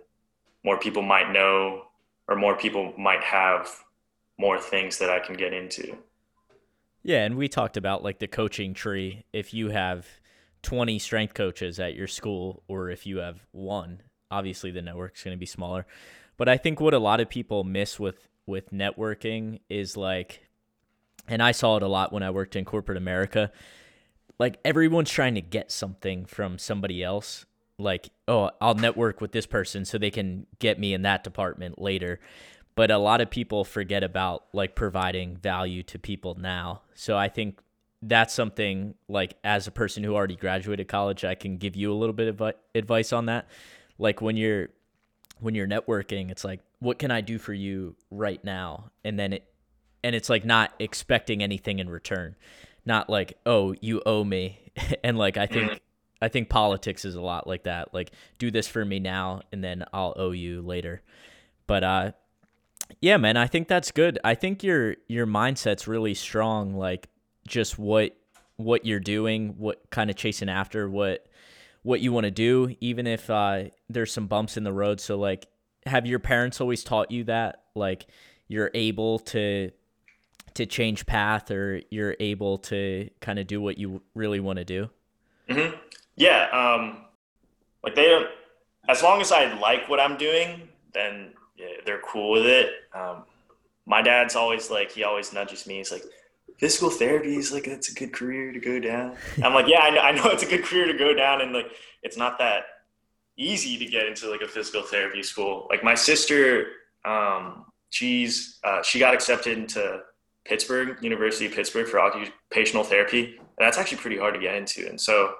more 0.64 0.78
people 0.78 1.02
might 1.02 1.30
know 1.30 1.82
or 2.26 2.36
more 2.36 2.56
people 2.56 2.94
might 2.96 3.22
have 3.22 3.68
more 4.38 4.58
things 4.58 4.96
that 4.98 5.10
I 5.10 5.18
can 5.18 5.36
get 5.36 5.52
into. 5.52 5.98
Yeah, 7.06 7.24
and 7.24 7.36
we 7.36 7.46
talked 7.46 7.76
about 7.76 8.02
like 8.02 8.18
the 8.18 8.26
coaching 8.26 8.74
tree. 8.74 9.26
If 9.32 9.54
you 9.54 9.70
have 9.70 10.08
20 10.62 10.98
strength 10.98 11.34
coaches 11.34 11.78
at 11.78 11.94
your 11.94 12.08
school 12.08 12.64
or 12.66 12.90
if 12.90 13.06
you 13.06 13.18
have 13.18 13.46
one, 13.52 14.02
obviously 14.28 14.72
the 14.72 14.82
network's 14.82 15.22
going 15.22 15.36
to 15.36 15.38
be 15.38 15.46
smaller. 15.46 15.86
But 16.36 16.48
I 16.48 16.56
think 16.56 16.80
what 16.80 16.94
a 16.94 16.98
lot 16.98 17.20
of 17.20 17.28
people 17.28 17.62
miss 17.62 18.00
with 18.00 18.26
with 18.44 18.72
networking 18.72 19.60
is 19.70 19.96
like 19.96 20.48
and 21.28 21.40
I 21.40 21.52
saw 21.52 21.76
it 21.76 21.84
a 21.84 21.88
lot 21.88 22.12
when 22.12 22.24
I 22.24 22.30
worked 22.30 22.56
in 22.56 22.64
corporate 22.64 22.98
America. 22.98 23.52
Like 24.40 24.58
everyone's 24.64 25.10
trying 25.10 25.36
to 25.36 25.40
get 25.40 25.70
something 25.70 26.26
from 26.26 26.58
somebody 26.58 27.04
else. 27.04 27.46
Like, 27.78 28.08
oh, 28.26 28.50
I'll 28.60 28.74
network 28.74 29.20
with 29.20 29.30
this 29.30 29.46
person 29.46 29.84
so 29.84 29.96
they 29.96 30.10
can 30.10 30.48
get 30.58 30.80
me 30.80 30.92
in 30.92 31.02
that 31.02 31.22
department 31.22 31.80
later. 31.80 32.18
But 32.76 32.90
a 32.90 32.98
lot 32.98 33.20
of 33.20 33.30
people 33.30 33.64
forget 33.64 34.04
about 34.04 34.44
like 34.52 34.74
providing 34.76 35.36
value 35.36 35.82
to 35.84 35.98
people 35.98 36.36
now. 36.38 36.82
So 36.94 37.16
I 37.16 37.28
think 37.28 37.60
that's 38.02 38.32
something 38.32 38.94
like 39.08 39.34
as 39.42 39.66
a 39.66 39.70
person 39.72 40.04
who 40.04 40.14
already 40.14 40.36
graduated 40.36 40.86
college, 40.86 41.24
I 41.24 41.34
can 41.34 41.56
give 41.56 41.74
you 41.74 41.92
a 41.92 41.96
little 41.96 42.12
bit 42.12 42.28
of 42.28 42.54
advice 42.74 43.12
on 43.12 43.26
that. 43.26 43.48
Like 43.98 44.20
when 44.20 44.36
you're 44.36 44.68
when 45.40 45.54
you're 45.54 45.66
networking, 45.66 46.30
it's 46.30 46.44
like, 46.44 46.60
what 46.78 46.98
can 46.98 47.10
I 47.10 47.20
do 47.20 47.38
for 47.38 47.52
you 47.52 47.96
right 48.10 48.42
now? 48.44 48.90
And 49.04 49.18
then 49.18 49.32
it 49.32 49.50
and 50.06 50.14
it's 50.14 50.30
like 50.30 50.44
not 50.44 50.72
expecting 50.78 51.42
anything 51.42 51.80
in 51.80 51.90
return 51.90 52.36
not 52.86 53.10
like 53.10 53.36
oh 53.44 53.74
you 53.80 54.00
owe 54.06 54.24
me 54.24 54.70
and 55.04 55.18
like 55.18 55.36
i 55.36 55.46
think 55.46 55.80
i 56.22 56.28
think 56.28 56.48
politics 56.48 57.04
is 57.04 57.16
a 57.16 57.20
lot 57.20 57.46
like 57.46 57.64
that 57.64 57.92
like 57.92 58.12
do 58.38 58.50
this 58.50 58.68
for 58.68 58.84
me 58.84 59.00
now 59.00 59.42
and 59.52 59.62
then 59.62 59.84
i'll 59.92 60.14
owe 60.16 60.30
you 60.30 60.62
later 60.62 61.02
but 61.66 61.82
uh 61.82 62.12
yeah 63.00 63.16
man 63.16 63.36
i 63.36 63.46
think 63.46 63.68
that's 63.68 63.90
good 63.90 64.18
i 64.24 64.34
think 64.34 64.62
your 64.62 64.96
your 65.08 65.26
mindset's 65.26 65.86
really 65.86 66.14
strong 66.14 66.74
like 66.74 67.08
just 67.46 67.78
what 67.78 68.16
what 68.56 68.84
you're 68.86 69.00
doing 69.00 69.54
what 69.58 69.90
kind 69.90 70.10
of 70.10 70.16
chasing 70.16 70.48
after 70.48 70.88
what 70.88 71.26
what 71.82 72.00
you 72.00 72.12
want 72.12 72.24
to 72.24 72.30
do 72.30 72.74
even 72.80 73.06
if 73.06 73.30
uh 73.30 73.64
there's 73.88 74.12
some 74.12 74.26
bumps 74.26 74.56
in 74.56 74.64
the 74.64 74.72
road 74.72 75.00
so 75.00 75.16
like 75.16 75.46
have 75.84 76.06
your 76.06 76.18
parents 76.18 76.60
always 76.60 76.82
taught 76.82 77.10
you 77.10 77.24
that 77.24 77.62
like 77.74 78.06
you're 78.48 78.70
able 78.74 79.18
to 79.18 79.70
to 80.56 80.66
change 80.66 81.04
path 81.06 81.50
or 81.50 81.82
you're 81.90 82.16
able 82.18 82.58
to 82.58 83.10
kind 83.20 83.38
of 83.38 83.46
do 83.46 83.60
what 83.60 83.78
you 83.78 84.02
really 84.14 84.40
want 84.40 84.58
to 84.58 84.64
do? 84.64 84.88
Mm-hmm. 85.48 85.76
Yeah. 86.16 86.48
Um, 86.50 87.04
like 87.82 87.94
they 87.94 88.06
don't, 88.06 88.28
as 88.88 89.02
long 89.02 89.20
as 89.20 89.30
I 89.30 89.52
like 89.58 89.88
what 89.88 90.00
I'm 90.00 90.16
doing, 90.16 90.68
then 90.94 91.34
yeah, 91.56 91.66
they're 91.84 92.00
cool 92.00 92.30
with 92.30 92.46
it. 92.46 92.70
Um, 92.94 93.24
my 93.86 94.02
dad's 94.02 94.36
always 94.36 94.70
like, 94.70 94.92
he 94.92 95.04
always 95.04 95.32
nudges 95.32 95.66
me. 95.66 95.76
He's 95.76 95.92
like, 95.92 96.04
physical 96.58 96.90
therapy 96.90 97.36
is 97.36 97.52
like, 97.52 97.66
it's 97.66 97.90
a 97.90 97.94
good 97.94 98.12
career 98.12 98.52
to 98.52 98.60
go 98.60 98.80
down. 98.80 99.16
I'm 99.42 99.54
like, 99.54 99.68
yeah, 99.68 99.80
I 99.80 99.90
know, 99.90 100.00
I 100.00 100.12
know 100.12 100.24
it's 100.26 100.42
a 100.42 100.46
good 100.46 100.64
career 100.64 100.86
to 100.86 100.98
go 100.98 101.14
down. 101.14 101.40
And 101.40 101.52
like, 101.52 101.70
it's 102.02 102.16
not 102.16 102.38
that 102.38 102.64
easy 103.36 103.76
to 103.78 103.86
get 103.86 104.06
into 104.06 104.30
like 104.30 104.40
a 104.40 104.48
physical 104.48 104.82
therapy 104.82 105.22
school. 105.22 105.66
Like 105.70 105.84
my 105.84 105.94
sister, 105.94 106.68
um, 107.04 107.66
she's, 107.90 108.58
uh, 108.64 108.82
she 108.82 108.98
got 108.98 109.14
accepted 109.14 109.58
into 109.58 110.00
Pittsburgh, 110.44 111.02
University 111.02 111.46
of 111.46 111.52
Pittsburgh 111.52 111.86
for 111.86 112.00
occupational 112.00 112.84
therapy. 112.84 113.36
And 113.36 113.66
that's 113.66 113.78
actually 113.78 113.98
pretty 113.98 114.18
hard 114.18 114.34
to 114.34 114.40
get 114.40 114.54
into. 114.54 114.88
And 114.88 115.00
so, 115.00 115.34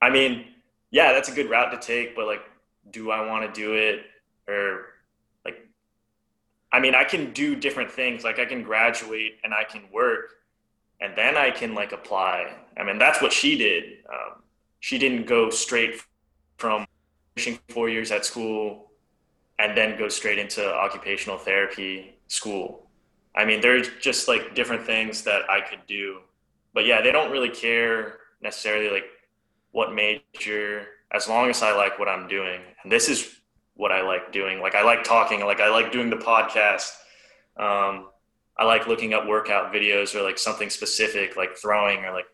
I 0.00 0.10
mean, 0.10 0.46
yeah, 0.90 1.12
that's 1.12 1.28
a 1.28 1.32
good 1.32 1.50
route 1.50 1.70
to 1.72 1.86
take, 1.86 2.16
but 2.16 2.26
like, 2.26 2.42
do 2.90 3.10
I 3.10 3.26
want 3.26 3.52
to 3.52 3.60
do 3.60 3.74
it? 3.74 4.02
Or 4.48 4.86
I 6.78 6.80
mean, 6.80 6.94
I 6.94 7.04
can 7.04 7.32
do 7.32 7.56
different 7.56 7.90
things. 7.90 8.24
Like, 8.24 8.38
I 8.38 8.44
can 8.44 8.62
graduate 8.62 9.38
and 9.42 9.52
I 9.52 9.64
can 9.64 9.82
work 9.92 10.34
and 11.00 11.16
then 11.16 11.36
I 11.36 11.50
can 11.50 11.74
like 11.74 11.92
apply. 11.92 12.52
I 12.76 12.84
mean, 12.84 12.98
that's 12.98 13.20
what 13.20 13.32
she 13.32 13.58
did. 13.58 13.84
Um, 14.08 14.42
she 14.80 14.98
didn't 14.98 15.26
go 15.26 15.50
straight 15.50 16.00
from 16.56 16.86
finishing 17.34 17.58
four 17.68 17.88
years 17.88 18.10
at 18.10 18.24
school 18.24 18.92
and 19.58 19.76
then 19.76 19.98
go 19.98 20.08
straight 20.08 20.38
into 20.38 20.62
occupational 20.72 21.38
therapy 21.38 22.14
school 22.28 22.88
I 23.38 23.44
mean, 23.44 23.60
there's 23.60 23.88
just 24.00 24.26
like 24.26 24.56
different 24.56 24.84
things 24.84 25.22
that 25.22 25.48
I 25.48 25.60
could 25.60 25.78
do. 25.86 26.18
But 26.74 26.86
yeah, 26.86 27.00
they 27.00 27.12
don't 27.12 27.30
really 27.30 27.50
care 27.50 28.18
necessarily 28.42 28.90
like 28.90 29.04
what 29.70 29.94
major, 29.94 30.86
as 31.12 31.28
long 31.28 31.48
as 31.48 31.62
I 31.62 31.74
like 31.74 32.00
what 32.00 32.08
I'm 32.08 32.26
doing. 32.26 32.60
And 32.82 32.90
this 32.90 33.08
is 33.08 33.37
what 33.78 33.92
I 33.92 34.02
like 34.02 34.32
doing. 34.32 34.60
Like 34.60 34.74
I 34.74 34.82
like 34.82 35.04
talking, 35.04 35.40
like 35.40 35.60
I 35.60 35.70
like 35.70 35.92
doing 35.92 36.10
the 36.10 36.16
podcast. 36.16 36.90
Um, 37.56 38.08
I 38.58 38.64
like 38.64 38.88
looking 38.88 39.14
up 39.14 39.26
workout 39.26 39.72
videos 39.72 40.14
or 40.14 40.22
like 40.22 40.38
something 40.38 40.68
specific, 40.68 41.36
like 41.36 41.56
throwing 41.56 42.04
or 42.04 42.12
like 42.12 42.26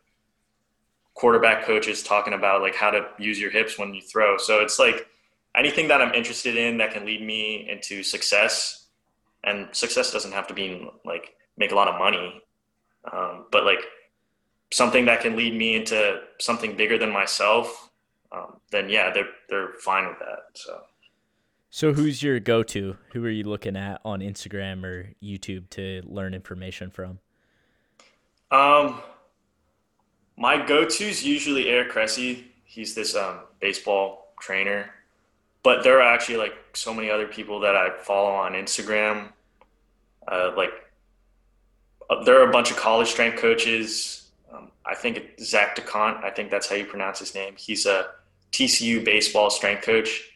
quarterback 1.12 1.64
coaches 1.64 2.02
talking 2.02 2.32
about 2.32 2.62
like 2.62 2.74
how 2.74 2.90
to 2.90 3.06
use 3.18 3.38
your 3.38 3.50
hips 3.50 3.78
when 3.78 3.94
you 3.94 4.00
throw. 4.00 4.38
So 4.38 4.60
it's 4.60 4.78
like 4.78 5.06
anything 5.54 5.86
that 5.88 6.00
I'm 6.00 6.14
interested 6.14 6.56
in 6.56 6.78
that 6.78 6.92
can 6.92 7.04
lead 7.04 7.22
me 7.22 7.68
into 7.70 8.02
success 8.02 8.86
and 9.44 9.68
success 9.72 10.10
doesn't 10.10 10.32
have 10.32 10.46
to 10.48 10.54
be 10.54 10.88
like 11.04 11.34
make 11.58 11.72
a 11.72 11.74
lot 11.74 11.88
of 11.88 11.98
money 11.98 12.42
um, 13.12 13.44
but 13.52 13.64
like 13.64 13.84
something 14.72 15.04
that 15.04 15.20
can 15.20 15.36
lead 15.36 15.54
me 15.54 15.76
into 15.76 16.20
something 16.40 16.74
bigger 16.74 16.98
than 16.98 17.12
myself 17.12 17.90
um, 18.32 18.56
then 18.70 18.88
yeah 18.88 19.12
they're 19.12 19.28
they're 19.48 19.74
fine 19.80 20.08
with 20.08 20.18
that 20.18 20.44
so 20.54 20.80
so 21.74 21.92
who's 21.92 22.22
your 22.22 22.38
go-to 22.38 22.96
who 23.12 23.24
are 23.24 23.30
you 23.30 23.44
looking 23.44 23.76
at 23.76 24.00
on 24.04 24.20
instagram 24.20 24.84
or 24.84 25.10
youtube 25.22 25.68
to 25.70 26.02
learn 26.04 26.34
information 26.34 26.90
from 26.90 27.18
um 28.50 29.00
my 30.36 30.64
go-to 30.64 31.04
is 31.04 31.24
usually 31.24 31.68
eric 31.68 31.90
Cressey. 31.90 32.44
he's 32.64 32.94
this 32.94 33.16
um, 33.16 33.40
baseball 33.60 34.34
trainer 34.40 34.90
but 35.64 35.82
there 35.82 35.98
are 35.98 36.14
actually 36.14 36.36
like 36.36 36.54
so 36.74 36.94
many 36.94 37.10
other 37.10 37.26
people 37.26 37.58
that 37.60 37.74
I 37.74 37.90
follow 37.98 38.30
on 38.30 38.52
Instagram. 38.52 39.32
Uh, 40.28 40.52
like 40.56 40.70
uh, 42.08 42.22
there 42.22 42.40
are 42.40 42.48
a 42.48 42.52
bunch 42.52 42.70
of 42.70 42.76
college 42.76 43.08
strength 43.08 43.38
coaches. 43.38 44.28
Um, 44.52 44.70
I 44.86 44.94
think 44.94 45.22
Zach 45.40 45.74
DeCont. 45.74 46.22
I 46.22 46.30
think 46.30 46.50
that's 46.50 46.68
how 46.68 46.76
you 46.76 46.84
pronounce 46.84 47.18
his 47.18 47.34
name. 47.34 47.54
He's 47.56 47.86
a 47.86 48.08
TCU 48.52 49.04
baseball 49.04 49.48
strength 49.48 49.82
coach. 49.82 50.33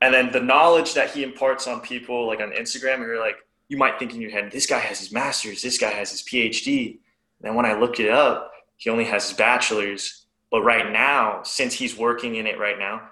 And 0.00 0.14
then 0.14 0.32
the 0.32 0.40
knowledge 0.40 0.94
that 0.94 1.10
he 1.10 1.22
imparts 1.22 1.66
on 1.66 1.80
people 1.80 2.26
like 2.26 2.40
on 2.40 2.52
Instagram, 2.52 2.98
you're 2.98 3.20
like 3.20 3.36
you 3.70 3.76
might 3.76 3.98
think 3.98 4.14
in 4.14 4.20
your 4.20 4.32
head, 4.32 4.50
this 4.50 4.66
guy 4.66 4.80
has 4.80 4.98
his 4.98 5.12
master's, 5.12 5.62
this 5.62 5.78
guy 5.78 5.90
has 5.90 6.10
his 6.10 6.22
PhD. 6.22 6.88
And 6.88 6.98
then 7.42 7.54
when 7.54 7.64
I 7.64 7.74
look 7.74 8.00
it 8.00 8.10
up, 8.10 8.52
he 8.76 8.90
only 8.90 9.04
has 9.04 9.28
his 9.28 9.36
bachelor's. 9.36 10.26
But 10.50 10.62
right 10.62 10.90
now, 10.90 11.42
since 11.44 11.72
he's 11.72 11.96
working 11.96 12.34
in 12.34 12.48
it 12.48 12.58
right 12.58 12.78
now, 12.78 13.02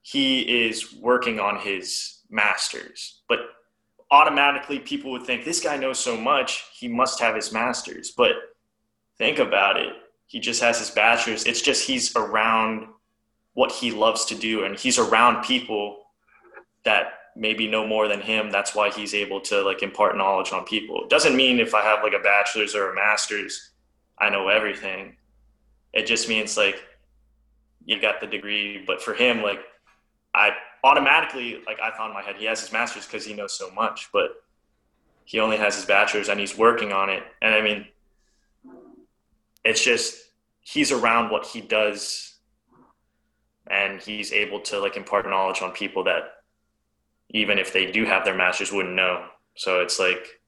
he 0.00 0.66
is 0.66 0.94
working 0.94 1.38
on 1.38 1.58
his 1.58 2.20
master's. 2.30 3.20
But 3.28 3.40
automatically, 4.10 4.78
people 4.78 5.10
would 5.10 5.24
think 5.26 5.44
this 5.44 5.60
guy 5.60 5.76
knows 5.76 5.98
so 5.98 6.16
much, 6.16 6.64
he 6.72 6.88
must 6.88 7.20
have 7.20 7.36
his 7.36 7.52
master's. 7.52 8.10
But 8.10 8.32
think 9.18 9.38
about 9.38 9.76
it, 9.76 9.92
he 10.26 10.40
just 10.40 10.62
has 10.62 10.78
his 10.78 10.90
bachelor's. 10.90 11.44
It's 11.44 11.60
just 11.60 11.86
he's 11.86 12.16
around 12.16 12.86
what 13.52 13.70
he 13.70 13.90
loves 13.90 14.24
to 14.26 14.34
do, 14.34 14.64
and 14.64 14.78
he's 14.78 14.98
around 14.98 15.44
people 15.44 15.99
that 16.84 17.12
maybe 17.36 17.68
know 17.68 17.86
more 17.86 18.08
than 18.08 18.20
him. 18.20 18.50
That's 18.50 18.74
why 18.74 18.90
he's 18.90 19.14
able 19.14 19.40
to 19.42 19.62
like 19.62 19.82
impart 19.82 20.16
knowledge 20.16 20.52
on 20.52 20.64
people. 20.64 21.02
It 21.02 21.10
doesn't 21.10 21.36
mean 21.36 21.60
if 21.60 21.74
I 21.74 21.82
have 21.82 22.02
like 22.02 22.14
a 22.14 22.18
bachelor's 22.18 22.74
or 22.74 22.90
a 22.90 22.94
master's, 22.94 23.70
I 24.18 24.30
know 24.30 24.48
everything. 24.48 25.16
It 25.92 26.06
just 26.06 26.28
means 26.28 26.56
like 26.56 26.82
you 27.84 28.00
got 28.00 28.20
the 28.20 28.26
degree, 28.26 28.84
but 28.86 29.02
for 29.02 29.14
him, 29.14 29.42
like 29.42 29.60
I 30.34 30.50
automatically 30.84 31.60
like 31.66 31.80
I 31.80 31.90
thought 31.90 32.08
in 32.08 32.14
my 32.14 32.22
head 32.22 32.36
he 32.36 32.44
has 32.46 32.60
his 32.60 32.72
master's 32.72 33.06
because 33.06 33.24
he 33.24 33.34
knows 33.34 33.56
so 33.56 33.70
much, 33.70 34.10
but 34.12 34.42
he 35.24 35.40
only 35.40 35.56
has 35.56 35.76
his 35.76 35.84
bachelor's 35.84 36.28
and 36.28 36.40
he's 36.40 36.56
working 36.58 36.92
on 36.92 37.08
it. 37.08 37.22
And 37.42 37.54
I 37.54 37.62
mean, 37.62 37.86
it's 39.64 39.82
just 39.82 40.30
he's 40.60 40.92
around 40.92 41.30
what 41.30 41.46
he 41.46 41.60
does, 41.60 42.34
and 43.68 44.00
he's 44.00 44.32
able 44.32 44.60
to 44.60 44.78
like 44.78 44.96
impart 44.96 45.28
knowledge 45.28 45.62
on 45.62 45.72
people 45.72 46.04
that 46.04 46.39
even 47.30 47.58
if 47.58 47.72
they 47.72 47.90
do 47.90 48.04
have 48.04 48.24
their 48.24 48.36
master's 48.36 48.72
wouldn't 48.72 48.94
know. 48.94 49.26
So 49.56 49.80
it's 49.80 49.98
like 49.98 50.40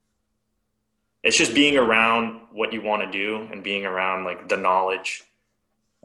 it's 1.22 1.36
just 1.36 1.54
being 1.54 1.76
around 1.76 2.40
what 2.52 2.72
you 2.72 2.82
want 2.82 3.02
to 3.02 3.10
do 3.10 3.48
and 3.52 3.62
being 3.62 3.86
around 3.86 4.24
like 4.24 4.48
the 4.48 4.56
knowledge 4.56 5.24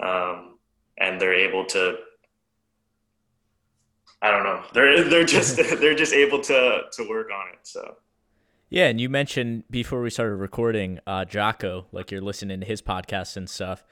um, 0.01 0.57
and 0.97 1.19
they're 1.19 1.33
able 1.33 1.65
to 1.65 1.97
I 4.19 4.31
don't 4.31 4.43
know. 4.43 4.63
They're 4.73 5.03
they're 5.09 5.25
just 5.25 5.57
they're 5.79 5.95
just 5.95 6.13
able 6.13 6.41
to 6.41 6.81
to 6.91 7.09
work 7.09 7.29
on 7.31 7.53
it. 7.53 7.59
So 7.63 7.97
yeah, 8.69 8.87
and 8.87 8.99
you 8.99 9.09
mentioned 9.09 9.63
before 9.69 10.01
we 10.01 10.09
started 10.09 10.35
recording, 10.35 10.99
uh, 11.07 11.25
Jocko, 11.25 11.87
like 11.91 12.11
you're 12.11 12.21
listening 12.21 12.59
to 12.59 12.65
his 12.65 12.81
podcasts 12.81 13.37
and 13.37 13.49
stuff. 13.49 13.83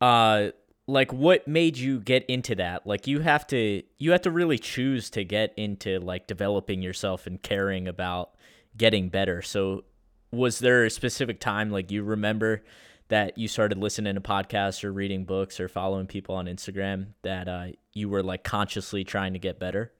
Uh, 0.00 0.50
like 0.86 1.12
what 1.12 1.48
made 1.48 1.78
you 1.78 2.00
get 2.00 2.24
into 2.26 2.54
that? 2.56 2.86
Like 2.86 3.06
you 3.06 3.20
have 3.20 3.46
to 3.48 3.82
you 3.98 4.12
have 4.12 4.22
to 4.22 4.30
really 4.30 4.58
choose 4.58 5.10
to 5.10 5.24
get 5.24 5.54
into 5.56 5.98
like 6.00 6.26
developing 6.26 6.82
yourself 6.82 7.26
and 7.26 7.42
caring 7.42 7.88
about 7.88 8.30
getting 8.76 9.08
better. 9.08 9.40
So 9.42 9.84
was 10.30 10.58
there 10.58 10.84
a 10.84 10.90
specific 10.90 11.40
time 11.40 11.70
like 11.70 11.90
you 11.90 12.02
remember 12.02 12.64
that 13.08 13.38
you 13.38 13.48
started 13.48 13.78
listening 13.78 14.14
to 14.14 14.20
podcasts 14.20 14.82
or 14.82 14.92
reading 14.92 15.24
books 15.24 15.60
or 15.60 15.68
following 15.68 16.06
people 16.06 16.34
on 16.34 16.46
Instagram 16.46 17.08
that 17.22 17.48
uh, 17.48 17.66
you 17.92 18.08
were 18.08 18.22
like 18.22 18.44
consciously 18.44 19.04
trying 19.04 19.34
to 19.34 19.38
get 19.38 19.58
better? 19.58 19.92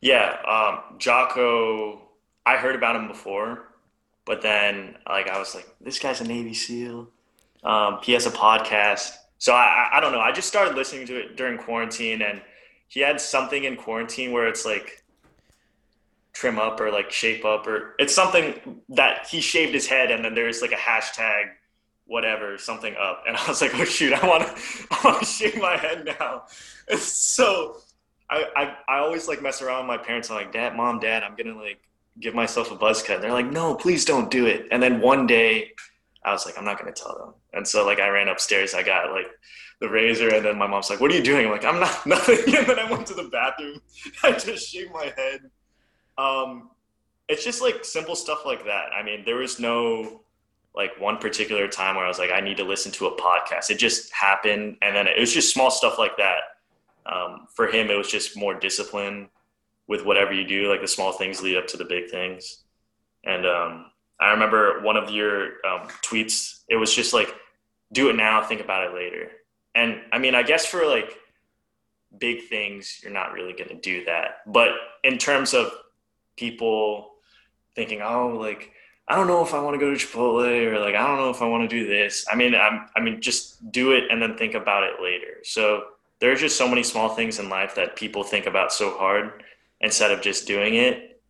Yeah, 0.00 0.36
um, 0.46 0.98
Jocko. 0.98 2.02
I 2.44 2.56
heard 2.56 2.76
about 2.76 2.94
him 2.94 3.08
before, 3.08 3.72
but 4.24 4.42
then 4.42 4.96
like 5.08 5.28
I 5.28 5.38
was 5.38 5.54
like, 5.54 5.66
this 5.80 5.98
guy's 5.98 6.20
a 6.20 6.24
Navy 6.24 6.54
SEAL. 6.54 7.08
Um, 7.64 7.98
he 8.02 8.12
has 8.12 8.26
a 8.26 8.30
podcast, 8.30 9.12
so 9.38 9.52
I, 9.52 9.90
I 9.94 10.00
don't 10.00 10.12
know. 10.12 10.20
I 10.20 10.32
just 10.32 10.48
started 10.48 10.74
listening 10.74 11.06
to 11.08 11.16
it 11.18 11.36
during 11.36 11.58
quarantine, 11.58 12.22
and 12.22 12.40
he 12.88 13.00
had 13.00 13.20
something 13.20 13.64
in 13.64 13.76
quarantine 13.76 14.32
where 14.32 14.46
it's 14.46 14.64
like 14.64 15.02
trim 16.36 16.58
up 16.58 16.78
or 16.80 16.90
like 16.90 17.10
shape 17.10 17.46
up 17.46 17.66
or 17.66 17.94
it's 17.98 18.14
something 18.14 18.80
that 18.90 19.26
he 19.26 19.40
shaved 19.40 19.72
his 19.72 19.86
head 19.86 20.10
and 20.10 20.22
then 20.22 20.34
there's 20.34 20.60
like 20.60 20.72
a 20.72 20.76
hashtag 20.76 21.44
whatever 22.04 22.58
something 22.58 22.94
up. 23.00 23.24
And 23.26 23.36
i 23.38 23.48
was 23.48 23.62
like 23.62 23.74
oh 23.74 23.84
shoot 23.84 24.12
i 24.12 24.26
want 24.26 24.46
to 24.46 24.52
i 24.90 25.00
want 25.02 25.20
to 25.20 25.24
shave 25.24 25.58
my 25.58 25.76
head 25.76 26.04
now. 26.04 26.44
It's 26.88 27.04
so 27.04 27.78
I, 28.28 28.44
I 28.54 28.76
i 28.86 28.98
always 28.98 29.28
like 29.28 29.40
mess 29.40 29.62
around 29.62 29.88
with 29.88 29.98
my 29.98 30.04
parents. 30.04 30.30
I'm 30.30 30.36
like 30.36 30.52
dad 30.52 30.76
mom 30.76 31.00
dad 31.00 31.22
i'm 31.22 31.36
gonna 31.36 31.58
like 31.58 31.80
give 32.20 32.34
myself 32.34 32.70
a 32.70 32.74
buzz 32.74 33.02
cut. 33.02 33.16
And 33.16 33.24
they're 33.24 33.32
like 33.32 33.50
no 33.50 33.74
please 33.74 34.04
don't 34.04 34.30
do 34.30 34.44
it. 34.44 34.66
And 34.70 34.82
then 34.82 35.00
one 35.00 35.26
day 35.26 35.72
i 36.26 36.32
was 36.32 36.44
like 36.44 36.56
i'm 36.58 36.64
not 36.64 36.78
gonna 36.78 36.92
tell 36.92 37.16
them 37.18 37.34
and 37.54 37.66
so 37.66 37.86
like 37.86 38.00
i 38.00 38.08
ran 38.08 38.28
upstairs 38.28 38.74
i 38.74 38.82
got 38.82 39.12
like 39.12 39.26
the 39.80 39.88
razor 39.88 40.34
and 40.34 40.44
then 40.44 40.58
my 40.58 40.66
mom's 40.66 40.90
like 40.90 41.00
what 41.00 41.10
are 41.10 41.14
you 41.14 41.22
doing 41.22 41.46
I'm 41.46 41.52
like 41.52 41.64
i'm 41.64 41.80
not 41.80 42.06
nothing 42.06 42.54
and 42.54 42.66
then 42.66 42.78
i 42.78 42.90
went 42.90 43.06
to 43.06 43.14
the 43.14 43.24
bathroom 43.24 43.80
i 44.22 44.32
just 44.32 44.68
shaved 44.68 44.92
my 44.92 45.12
head 45.16 45.40
um 46.18 46.70
it's 47.28 47.44
just 47.44 47.62
like 47.62 47.84
simple 47.84 48.16
stuff 48.16 48.44
like 48.44 48.64
that 48.64 48.92
i 48.92 49.02
mean 49.02 49.24
there 49.24 49.36
was 49.36 49.58
no 49.58 50.22
like 50.76 51.00
one 51.00 51.16
particular 51.16 51.66
time 51.66 51.96
where 51.96 52.04
I 52.04 52.08
was 52.08 52.18
like, 52.18 52.30
I 52.30 52.40
need 52.40 52.58
to 52.58 52.64
listen 52.64 52.92
to 52.92 53.06
a 53.06 53.16
podcast. 53.16 53.70
It 53.70 53.78
just 53.78 54.12
happened, 54.12 54.76
and 54.82 54.94
then 54.94 55.06
it 55.06 55.18
was 55.18 55.32
just 55.32 55.52
small 55.52 55.70
stuff 55.70 55.98
like 55.98 56.18
that. 56.18 56.40
Um, 57.06 57.46
for 57.54 57.66
him, 57.66 57.90
it 57.90 57.96
was 57.96 58.10
just 58.10 58.36
more 58.36 58.54
discipline 58.54 59.28
with 59.88 60.04
whatever 60.04 60.34
you 60.34 60.46
do. 60.46 60.68
Like 60.68 60.82
the 60.82 60.88
small 60.88 61.12
things 61.12 61.42
lead 61.42 61.56
up 61.56 61.66
to 61.68 61.78
the 61.78 61.84
big 61.84 62.10
things. 62.10 62.64
And 63.24 63.46
um, 63.46 63.86
I 64.20 64.30
remember 64.30 64.80
one 64.80 64.96
of 64.96 65.10
your 65.10 65.44
um, 65.68 65.88
tweets. 66.02 66.60
It 66.68 66.76
was 66.76 66.94
just 66.94 67.12
like, 67.12 67.34
"Do 67.92 68.08
it 68.08 68.16
now, 68.16 68.42
think 68.42 68.60
about 68.60 68.84
it 68.88 68.94
later." 68.94 69.30
And 69.74 70.00
I 70.12 70.18
mean, 70.18 70.34
I 70.34 70.42
guess 70.42 70.64
for 70.66 70.86
like 70.86 71.16
big 72.16 72.48
things, 72.48 73.00
you're 73.02 73.12
not 73.12 73.32
really 73.32 73.52
going 73.52 73.68
to 73.68 73.74
do 73.74 74.04
that. 74.06 74.38
But 74.46 74.70
in 75.04 75.18
terms 75.18 75.54
of 75.54 75.72
people 76.36 77.12
thinking, 77.74 78.02
"Oh, 78.02 78.28
like." 78.28 78.72
I 79.08 79.14
don't 79.14 79.28
know 79.28 79.44
if 79.44 79.54
I 79.54 79.60
want 79.60 79.74
to 79.74 79.78
go 79.78 79.94
to 79.94 79.96
Chipotle 79.96 80.66
or 80.66 80.80
like 80.80 80.96
I 80.96 81.06
don't 81.06 81.18
know 81.18 81.30
if 81.30 81.40
I 81.40 81.46
want 81.46 81.70
to 81.70 81.76
do 81.76 81.86
this. 81.86 82.26
I 82.28 82.34
mean, 82.34 82.56
I'm, 82.56 82.88
I 82.96 83.00
mean, 83.00 83.20
just 83.20 83.70
do 83.70 83.92
it 83.92 84.10
and 84.10 84.20
then 84.20 84.36
think 84.36 84.54
about 84.54 84.82
it 84.82 84.94
later. 85.00 85.38
So 85.44 85.84
there 86.18 86.32
are 86.32 86.36
just 86.36 86.56
so 86.56 86.66
many 86.68 86.82
small 86.82 87.10
things 87.10 87.38
in 87.38 87.48
life 87.48 87.74
that 87.74 87.96
people 87.96 88.24
think 88.24 88.46
about 88.46 88.72
so 88.72 88.96
hard 88.96 89.44
instead 89.80 90.10
of 90.10 90.22
just 90.22 90.46
doing 90.46 90.74
it. 90.74 91.20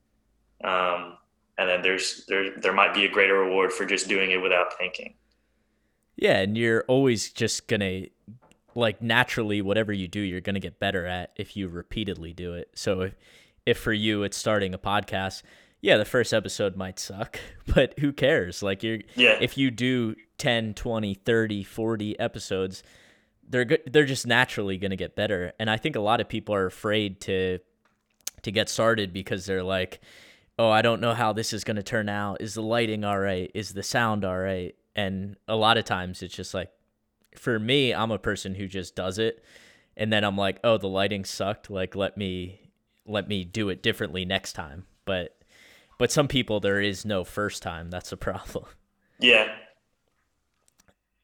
Um, 0.63 1.19
and 1.59 1.69
then 1.69 1.83
there's 1.83 2.25
there 2.27 2.57
there 2.59 2.73
might 2.73 2.95
be 2.95 3.05
a 3.05 3.09
greater 3.09 3.35
reward 3.35 3.73
for 3.73 3.87
just 3.87 4.09
doing 4.09 4.31
it 4.31 4.43
without 4.43 4.77
thinking. 4.79 5.15
Yeah, 6.17 6.39
and 6.39 6.57
you're 6.57 6.85
always 6.89 7.31
just 7.31 7.69
gonna 7.69 8.05
like 8.75 9.01
naturally 9.03 9.63
whatever 9.63 9.93
you 9.93 10.09
do, 10.09 10.21
you're 10.21 10.41
gonna 10.41 10.61
get 10.61 10.79
better 10.79 11.07
at 11.07 11.33
if 11.37 11.57
you 11.57 11.69
repeatedly 11.69 12.33
do 12.33 12.55
it. 12.55 12.71
So 12.75 13.03
if 13.03 13.15
if 13.65 13.79
for 13.79 13.93
you 13.93 14.23
it's 14.23 14.37
starting 14.37 14.75
a 14.75 14.79
podcast 14.79 15.43
yeah, 15.81 15.99
the 15.99 16.05
first 16.05 16.33
episode 16.33 16.77
might 16.77 16.99
suck, 16.99 17.39
but 17.75 17.99
who 18.01 18.13
cares? 18.13 18.63
Like 18.63 18.83
you're 18.83 19.01
yeah. 19.15 19.39
if 19.41 19.57
you 19.57 19.71
do 19.71 20.17
10, 20.39 20.75
20, 20.75 21.15
30, 21.15 21.63
40 21.63 22.19
episodes, 22.19 22.83
they're 23.49 23.65
good, 23.65 23.83
they're 23.87 24.05
just 24.05 24.27
naturally 24.27 24.79
going 24.79 24.91
to 24.91 24.97
get 24.97 25.15
better. 25.15 25.53
And 25.59 25.71
I 25.71 25.77
think 25.77 25.97
a 25.97 26.01
lot 26.01 26.21
of 26.21 26.29
people 26.29 26.55
are 26.55 26.67
afraid 26.67 27.21
to 27.23 27.61
to 28.43 28.51
get 28.51 28.69
started 28.69 29.13
because 29.13 29.47
they're 29.47 29.63
like, 29.63 30.01
"Oh, 30.59 30.71
I 30.71 30.83
don't 30.83 31.01
know 31.01 31.15
how 31.15 31.33
this 31.33 31.53
is 31.53 31.65
going 31.65 31.77
to 31.77 31.83
turn 31.83 32.09
out. 32.09 32.41
Is 32.41 32.55
the 32.55 32.63
lighting 32.63 33.05
all 33.05 33.19
right? 33.19 33.51
Is 33.55 33.75
the 33.75 33.83
sound 33.83 34.25
all 34.25 34.39
right?" 34.39 34.75
And 34.95 35.37
a 35.47 35.57
lot 35.57 35.77
of 35.77 35.85
times 35.85 36.23
it's 36.23 36.35
just 36.35 36.55
like 36.55 36.71
for 37.37 37.59
me, 37.59 37.93
I'm 37.93 38.11
a 38.11 38.19
person 38.19 38.55
who 38.55 38.67
just 38.67 38.97
does 38.97 39.19
it 39.19 39.45
and 39.97 40.13
then 40.13 40.25
I'm 40.25 40.37
like, 40.37 40.59
"Oh, 40.63 40.77
the 40.77 40.89
lighting 40.89 41.25
sucked. 41.25 41.71
Like 41.71 41.95
let 41.97 42.17
me 42.17 42.71
let 43.07 43.29
me 43.29 43.45
do 43.45 43.69
it 43.69 43.83
differently 43.83 44.25
next 44.25 44.53
time." 44.53 44.87
But 45.05 45.39
but 45.99 46.13
some 46.13 46.29
people 46.29 46.61
there 46.61 46.81
is 46.81 47.05
no 47.05 47.25
first 47.25 47.63
time. 47.63 47.91
That's 47.91 48.13
a 48.13 48.17
problem. 48.29 48.67
Yeah. 49.19 49.49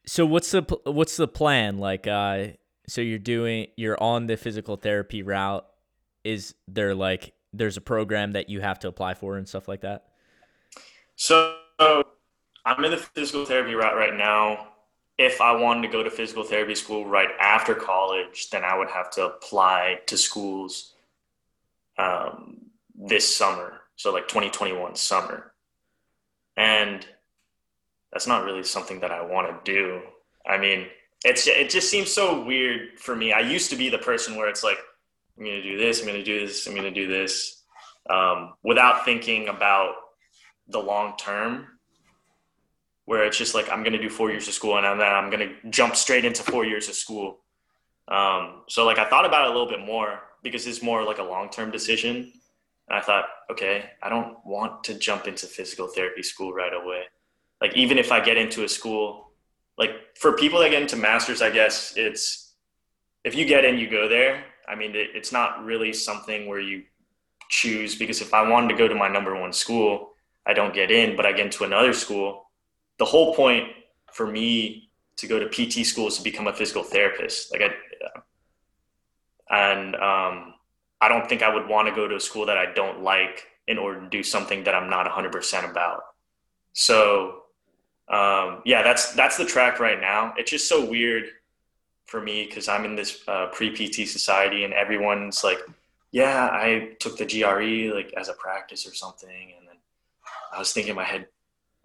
So 0.05 0.25
what's 0.25 0.51
the 0.51 0.63
what's 0.85 1.17
the 1.17 1.27
plan? 1.27 1.77
Like, 1.77 2.07
uh, 2.07 2.47
so 2.87 3.01
you're 3.01 3.19
doing 3.19 3.67
you're 3.77 4.01
on 4.01 4.27
the 4.27 4.37
physical 4.37 4.75
therapy 4.75 5.21
route. 5.21 5.65
Is 6.23 6.55
there 6.67 6.95
like 6.95 7.33
there's 7.53 7.77
a 7.77 7.81
program 7.81 8.31
that 8.33 8.49
you 8.49 8.61
have 8.61 8.79
to 8.79 8.87
apply 8.87 9.13
for 9.13 9.37
and 9.37 9.47
stuff 9.47 9.67
like 9.67 9.81
that? 9.81 10.05
So 11.15 11.55
I'm 11.79 12.83
in 12.83 12.91
the 12.91 12.97
physical 12.97 13.45
therapy 13.45 13.75
route 13.75 13.95
right 13.95 14.15
now. 14.15 14.69
If 15.17 15.41
I 15.41 15.55
wanted 15.55 15.83
to 15.83 15.87
go 15.89 16.01
to 16.01 16.09
physical 16.09 16.43
therapy 16.43 16.75
school 16.75 17.05
right 17.05 17.29
after 17.39 17.75
college, 17.75 18.49
then 18.49 18.63
I 18.63 18.75
would 18.77 18.89
have 18.89 19.11
to 19.11 19.27
apply 19.27 19.99
to 20.07 20.17
schools 20.17 20.95
um, 21.99 22.57
this 22.95 23.35
summer 23.35 23.81
so 23.95 24.11
like 24.11 24.27
2021 24.27 24.95
summer 24.95 25.53
and 26.57 27.05
that's 28.11 28.27
not 28.27 28.43
really 28.43 28.63
something 28.63 28.99
that 28.99 29.11
i 29.11 29.21
want 29.21 29.47
to 29.47 29.71
do 29.71 30.01
i 30.45 30.57
mean 30.57 30.87
it's 31.25 31.47
it 31.47 31.69
just 31.69 31.89
seems 31.89 32.11
so 32.11 32.43
weird 32.43 32.99
for 32.99 33.15
me 33.15 33.31
i 33.33 33.39
used 33.39 33.69
to 33.69 33.75
be 33.75 33.89
the 33.89 33.97
person 33.97 34.35
where 34.35 34.47
it's 34.47 34.63
like 34.63 34.77
i'm 35.37 35.43
going 35.45 35.61
to 35.61 35.63
do 35.63 35.77
this 35.77 35.99
i'm 35.99 36.07
going 36.07 36.17
to 36.17 36.23
do 36.23 36.45
this 36.45 36.67
i'm 36.67 36.73
going 36.73 36.91
to 36.91 36.91
do 36.91 37.07
this 37.07 37.63
um, 38.09 38.53
without 38.63 39.05
thinking 39.05 39.47
about 39.47 39.95
the 40.67 40.79
long 40.79 41.15
term 41.17 41.67
where 43.05 43.25
it's 43.25 43.37
just 43.37 43.55
like 43.55 43.69
i'm 43.71 43.83
going 43.83 43.93
to 43.93 44.01
do 44.01 44.09
four 44.09 44.29
years 44.31 44.47
of 44.47 44.53
school 44.53 44.77
and 44.77 44.99
then 44.99 45.07
i'm 45.07 45.29
going 45.29 45.47
to 45.47 45.69
jump 45.69 45.95
straight 45.95 46.25
into 46.25 46.43
four 46.43 46.65
years 46.65 46.89
of 46.89 46.95
school 46.95 47.39
um, 48.09 48.63
so 48.67 48.85
like 48.85 48.99
i 48.99 49.09
thought 49.09 49.25
about 49.25 49.45
it 49.45 49.51
a 49.51 49.53
little 49.53 49.69
bit 49.69 49.79
more 49.79 50.19
because 50.43 50.67
it's 50.67 50.83
more 50.83 51.03
like 51.03 51.19
a 51.19 51.23
long 51.23 51.49
term 51.49 51.71
decision 51.71 52.31
And 52.89 52.99
I 52.99 53.01
thought, 53.01 53.25
okay, 53.51 53.85
I 54.01 54.09
don't 54.09 54.37
want 54.45 54.83
to 54.85 54.93
jump 54.95 55.27
into 55.27 55.47
physical 55.47 55.87
therapy 55.87 56.23
school 56.23 56.53
right 56.53 56.73
away. 56.73 57.03
Like 57.61 57.75
even 57.75 57.97
if 57.97 58.11
I 58.11 58.19
get 58.19 58.37
into 58.37 58.63
a 58.63 58.69
school, 58.69 59.31
like 59.77 59.91
for 60.19 60.33
people 60.33 60.59
that 60.59 60.71
get 60.71 60.81
into 60.81 60.97
masters, 60.97 61.41
I 61.41 61.49
guess 61.49 61.93
it's 61.95 62.53
if 63.23 63.35
you 63.35 63.45
get 63.45 63.63
in, 63.63 63.77
you 63.77 63.89
go 63.89 64.09
there. 64.09 64.43
I 64.67 64.75
mean, 64.75 64.95
it, 64.95 65.09
it's 65.13 65.31
not 65.31 65.63
really 65.63 65.93
something 65.93 66.47
where 66.47 66.59
you 66.59 66.83
choose 67.49 67.95
because 67.95 68.21
if 68.21 68.33
I 68.33 68.47
wanted 68.47 68.69
to 68.69 68.75
go 68.75 68.87
to 68.87 68.95
my 68.95 69.07
number 69.07 69.39
one 69.39 69.53
school, 69.53 70.13
I 70.45 70.53
don't 70.53 70.73
get 70.73 70.91
in, 70.91 71.15
but 71.15 71.25
I 71.25 71.31
get 71.31 71.45
into 71.45 71.63
another 71.63 71.93
school. 71.93 72.49
The 72.99 73.05
whole 73.05 73.35
point 73.35 73.69
for 74.11 74.27
me 74.27 74.89
to 75.17 75.27
go 75.27 75.39
to 75.39 75.47
PT 75.47 75.85
school 75.85 76.07
is 76.07 76.17
to 76.17 76.23
become 76.23 76.47
a 76.47 76.53
physical 76.53 76.83
therapist. 76.83 77.51
Like 77.51 77.61
I, 77.61 77.73
and 79.49 79.95
um, 79.95 80.55
I 80.99 81.07
don't 81.07 81.27
think 81.27 81.43
I 81.43 81.53
would 81.53 81.67
want 81.67 81.87
to 81.87 81.93
go 81.93 82.07
to 82.07 82.15
a 82.15 82.19
school 82.19 82.45
that 82.47 82.57
I 82.57 82.73
don't 82.73 83.01
like 83.01 83.45
in 83.67 83.77
order 83.77 84.01
to 84.01 84.09
do 84.09 84.23
something 84.23 84.63
that 84.65 84.75
I'm 84.75 84.89
not 84.89 85.05
100% 85.05 85.69
about. 85.69 86.01
So 86.73 87.43
um, 88.09 88.61
yeah, 88.65 88.83
that's 88.83 89.13
that's 89.13 89.37
the 89.37 89.45
track 89.45 89.79
right 89.79 89.99
now. 89.99 90.33
It's 90.37 90.51
just 90.51 90.67
so 90.67 90.85
weird 90.85 91.25
for 92.05 92.21
me 92.21 92.45
because 92.45 92.67
I'm 92.67 92.85
in 92.85 92.95
this 92.95 93.23
uh, 93.27 93.47
pre 93.47 93.71
PT 93.71 94.07
society 94.07 94.63
and 94.63 94.73
everyone's 94.73 95.43
like, 95.43 95.59
yeah, 96.11 96.49
I 96.51 96.95
took 96.99 97.17
the 97.17 97.25
GRE 97.25 97.93
like 97.93 98.13
as 98.13 98.29
a 98.29 98.33
practice 98.33 98.87
or 98.87 98.93
something, 98.93 99.53
and 99.57 99.67
then 99.67 99.75
I 100.53 100.59
was 100.59 100.71
thinking 100.71 100.91
in 100.91 100.95
my 100.95 101.03
head, 101.03 101.27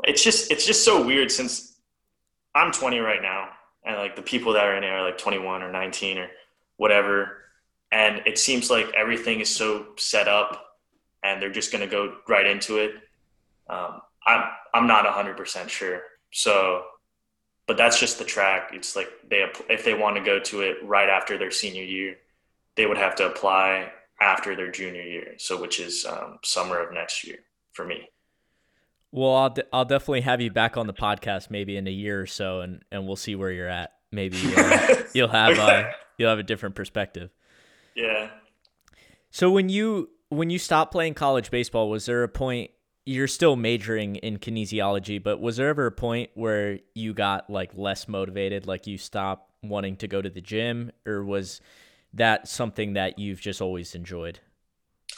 it's 0.05 0.23
just 0.23 0.51
it's 0.53 0.67
just 0.67 0.85
so 0.85 1.05
weird 1.05 1.33
since 1.33 1.81
I'm 2.55 2.71
20 2.71 2.99
right 2.99 3.23
now, 3.23 3.49
and 3.85 3.97
like 3.97 4.17
the 4.17 4.23
people 4.23 4.53
that 4.53 4.65
are 4.65 4.77
in 4.77 4.83
there 4.83 4.99
are 4.99 5.05
like 5.05 5.19
21 5.19 5.63
or 5.63 5.73
19 5.73 6.19
or 6.19 6.29
whatever, 6.77 7.39
and 7.91 8.21
it 8.27 8.39
seems 8.39 8.71
like 8.71 8.93
everything 8.95 9.41
is 9.41 9.49
so 9.49 9.87
set 9.97 10.29
up, 10.29 10.77
and 11.25 11.41
they're 11.41 11.51
just 11.51 11.73
gonna 11.73 11.87
go 11.87 12.17
right 12.29 12.47
into 12.47 12.77
it. 12.77 12.93
Um, 13.71 14.03
I'm 14.27 14.45
I'm 14.75 14.87
not 14.87 15.07
100% 15.07 15.71
sure, 15.71 16.03
so 16.33 16.85
but 17.69 17.77
that's 17.77 18.01
just 18.01 18.19
the 18.19 18.25
track. 18.25 18.71
It's 18.73 18.97
like 18.97 19.09
they 19.31 19.45
if 19.69 19.85
they 19.85 19.95
want 19.95 20.17
to 20.17 20.23
go 20.23 20.41
to 20.41 20.63
it 20.63 20.79
right 20.83 21.09
after 21.09 21.39
their 21.39 21.53
senior 21.53 21.85
year, 21.85 22.17
they 22.75 22.87
would 22.87 22.97
have 22.97 23.15
to 23.17 23.27
apply 23.27 23.93
after 24.21 24.57
their 24.57 24.73
junior 24.73 25.03
year. 25.03 25.35
So 25.37 25.61
which 25.61 25.79
is 25.79 26.05
um, 26.05 26.39
summer 26.43 26.81
of 26.81 26.93
next 26.93 27.25
year 27.25 27.39
for 27.73 27.85
me. 27.85 28.09
Well, 29.13 29.35
I'll 29.35 29.51
de- 29.51 29.67
I'll 29.73 29.85
definitely 29.85 30.23
have 30.23 30.41
you 30.41 30.51
back 30.51 30.79
on 30.79 30.87
the 30.87 30.95
podcast 30.95 31.51
maybe 31.51 31.77
in 31.77 31.87
a 31.87 31.91
year 31.91 32.21
or 32.21 32.27
so, 32.27 32.63
and 32.63 32.83
and 32.91 33.07
we'll 33.07 33.17
see 33.17 33.37
where 33.37 33.53
you're 33.53 33.69
at. 33.69 33.93
Maybe 34.11 34.39
uh, 34.57 34.97
you'll 35.13 35.29
have 35.29 35.59
uh, 35.59 35.91
you'll 36.17 36.31
have 36.31 36.39
a 36.39 36.43
different 36.43 36.75
perspective. 36.75 37.31
Yeah. 37.95 38.31
So 39.31 39.51
when 39.51 39.69
you 39.69 40.09
when 40.31 40.49
you 40.49 40.59
stopped 40.59 40.91
playing 40.91 41.15
college 41.15 41.51
baseball, 41.51 41.91
was 41.91 42.07
there 42.07 42.23
a 42.23 42.29
point 42.29 42.71
you're 43.09 43.27
still 43.27 43.57
majoring 43.57 44.17
in 44.17 44.37
kinesiology, 44.37 45.23
but 45.23 45.41
was 45.41 45.57
there 45.57 45.71
ever 45.71 45.87
a 45.87 45.91
point 45.91 46.29
where 46.35 46.79
you 46.95 47.15
got 47.15 47.49
like 47.49 47.71
less 47.75 48.07
motivated, 48.07 48.67
like 48.67 48.87
you 48.87 48.99
stopped 48.99 49.51
wanting 49.63 49.97
to 49.97 50.07
go 50.07 50.21
to 50.21 50.29
the 50.29 50.43
gym, 50.43 50.93
or 51.07 51.25
was 51.25 51.63
that 52.13 52.47
something 52.47 52.93
that 52.93 53.19
you've 53.19 53.41
just 53.41 53.63
always 53.63 53.95
enjoyed? 53.95 54.41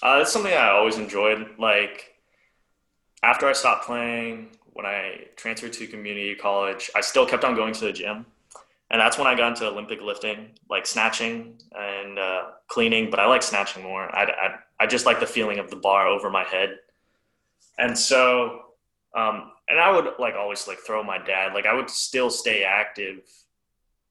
Uh, 0.04 0.20
it's 0.22 0.32
something 0.32 0.52
I 0.52 0.68
always 0.68 0.98
enjoyed. 0.98 1.44
Like 1.58 2.14
after 3.24 3.48
I 3.48 3.52
stopped 3.52 3.86
playing, 3.86 4.50
when 4.74 4.86
I 4.86 5.24
transferred 5.34 5.72
to 5.72 5.86
community 5.88 6.36
college, 6.36 6.92
I 6.94 7.00
still 7.00 7.26
kept 7.26 7.42
on 7.42 7.56
going 7.56 7.74
to 7.74 7.86
the 7.86 7.92
gym, 7.92 8.24
and 8.92 9.00
that's 9.00 9.18
when 9.18 9.26
I 9.26 9.34
got 9.34 9.48
into 9.48 9.66
Olympic 9.66 10.00
lifting, 10.00 10.50
like 10.70 10.86
snatching 10.86 11.60
and 11.76 12.20
uh, 12.20 12.42
cleaning. 12.68 13.10
But 13.10 13.18
I 13.18 13.26
like 13.26 13.42
snatching 13.42 13.82
more. 13.82 14.14
I, 14.14 14.26
I 14.26 14.54
I 14.78 14.86
just 14.86 15.06
like 15.06 15.18
the 15.18 15.26
feeling 15.26 15.58
of 15.58 15.70
the 15.70 15.76
bar 15.76 16.06
over 16.06 16.30
my 16.30 16.44
head 16.44 16.78
and 17.80 17.98
so, 17.98 18.60
um, 19.16 19.52
and 19.68 19.80
I 19.80 19.90
would 19.90 20.06
like 20.18 20.34
always 20.34 20.68
like 20.68 20.78
throw 20.78 21.02
my 21.02 21.18
dad, 21.18 21.54
like 21.54 21.64
I 21.64 21.74
would 21.74 21.88
still 21.88 22.28
stay 22.28 22.62
active. 22.62 23.22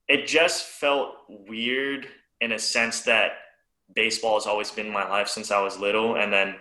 It 0.08 0.26
just 0.26 0.66
felt 0.66 1.14
weird 1.30 2.08
in 2.42 2.54
a 2.54 2.60
sense 2.60 3.02
that 3.02 3.34
baseball 3.96 4.36
has 4.36 4.48
always 4.48 4.72
been 4.72 4.90
my 4.90 5.08
life 5.08 5.28
since 5.28 5.52
I 5.52 5.62
was 5.62 5.78
little. 5.78 6.16
And 6.16 6.34
then 6.34 6.56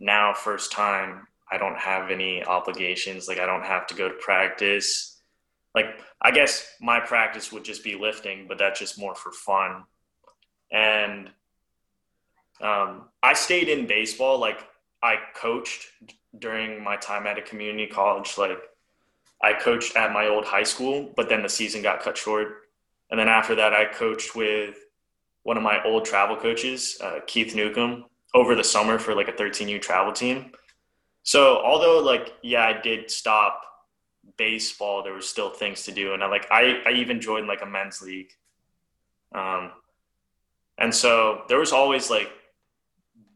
now, 0.00 0.32
first 0.34 0.72
time, 0.72 1.28
I 1.52 1.56
don't 1.56 1.78
have 1.78 2.10
any 2.10 2.44
obligations. 2.44 3.28
Like 3.28 3.38
I 3.38 3.46
don't 3.46 3.64
have 3.64 3.86
to 3.88 3.94
go 3.94 4.08
to 4.08 4.14
practice. 4.14 5.20
Like 5.72 6.00
I 6.20 6.32
guess 6.32 6.66
my 6.80 6.98
practice 6.98 7.52
would 7.52 7.64
just 7.64 7.84
be 7.84 7.94
lifting, 7.94 8.46
but 8.48 8.58
that's 8.58 8.80
just 8.80 8.98
more 8.98 9.14
for 9.14 9.30
fun. 9.30 9.84
And 10.72 11.30
um, 12.60 13.08
I 13.22 13.34
stayed 13.34 13.68
in 13.68 13.86
baseball. 13.86 14.40
Like 14.40 14.66
I 15.02 15.16
coached 15.34 15.86
during 16.38 16.82
my 16.82 16.96
time 16.96 17.26
at 17.26 17.38
a 17.38 17.42
community 17.42 17.86
college. 17.86 18.36
Like 18.38 18.58
I 19.42 19.52
coached 19.52 19.96
at 19.96 20.12
my 20.12 20.26
old 20.26 20.44
high 20.44 20.62
school, 20.62 21.12
but 21.16 21.28
then 21.28 21.42
the 21.42 21.48
season 21.48 21.82
got 21.82 22.00
cut 22.00 22.16
short. 22.16 22.62
And 23.10 23.18
then 23.18 23.28
after 23.28 23.54
that, 23.56 23.72
I 23.72 23.86
coached 23.86 24.36
with 24.36 24.76
one 25.42 25.56
of 25.56 25.62
my 25.62 25.82
old 25.84 26.04
travel 26.04 26.36
coaches, 26.36 26.98
uh, 27.02 27.20
Keith 27.26 27.54
Newcomb, 27.54 28.04
over 28.34 28.54
the 28.54 28.62
summer 28.62 28.98
for 28.98 29.14
like 29.14 29.28
a 29.28 29.32
13U 29.32 29.80
travel 29.80 30.12
team. 30.12 30.52
So 31.22 31.58
although 31.58 32.00
like 32.00 32.34
yeah, 32.42 32.64
I 32.64 32.80
did 32.80 33.10
stop 33.10 33.62
baseball, 34.36 35.02
there 35.02 35.14
was 35.14 35.28
still 35.28 35.50
things 35.50 35.84
to 35.84 35.92
do, 35.92 36.14
and 36.14 36.22
I 36.22 36.28
like 36.28 36.46
I 36.50 36.82
I 36.86 36.90
even 36.92 37.20
joined 37.20 37.46
like 37.46 37.62
a 37.62 37.66
men's 37.66 38.00
league. 38.00 38.32
Um, 39.34 39.72
and 40.78 40.94
so 40.94 41.42
there 41.48 41.58
was 41.58 41.72
always 41.72 42.10
like 42.10 42.30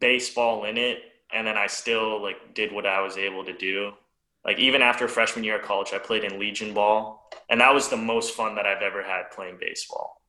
baseball 0.01 0.65
in 0.65 0.79
it 0.79 0.99
and 1.35 1.47
then 1.47 1.57
I 1.57 1.67
still 1.67 2.23
like 2.23 2.55
did 2.55 2.73
what 2.73 2.87
I 2.87 3.01
was 3.01 3.17
able 3.17 3.45
to 3.45 3.53
do. 3.53 3.93
Like 4.45 4.59
even 4.59 4.83
after 4.83 5.09
freshman 5.09 5.45
year 5.45 5.59
of 5.59 5.63
college, 5.63 5.93
I 5.93 5.99
played 5.99 6.25
in 6.25 6.39
Legion 6.39 6.75
ball, 6.75 7.31
and 7.49 7.61
that 7.61 7.75
was 7.75 7.89
the 7.89 7.97
most 7.97 8.35
fun 8.35 8.55
that 8.57 8.67
I've 8.67 8.83
ever 8.83 9.03
had 9.03 9.31
playing 9.31 9.57
baseball. 9.61 10.21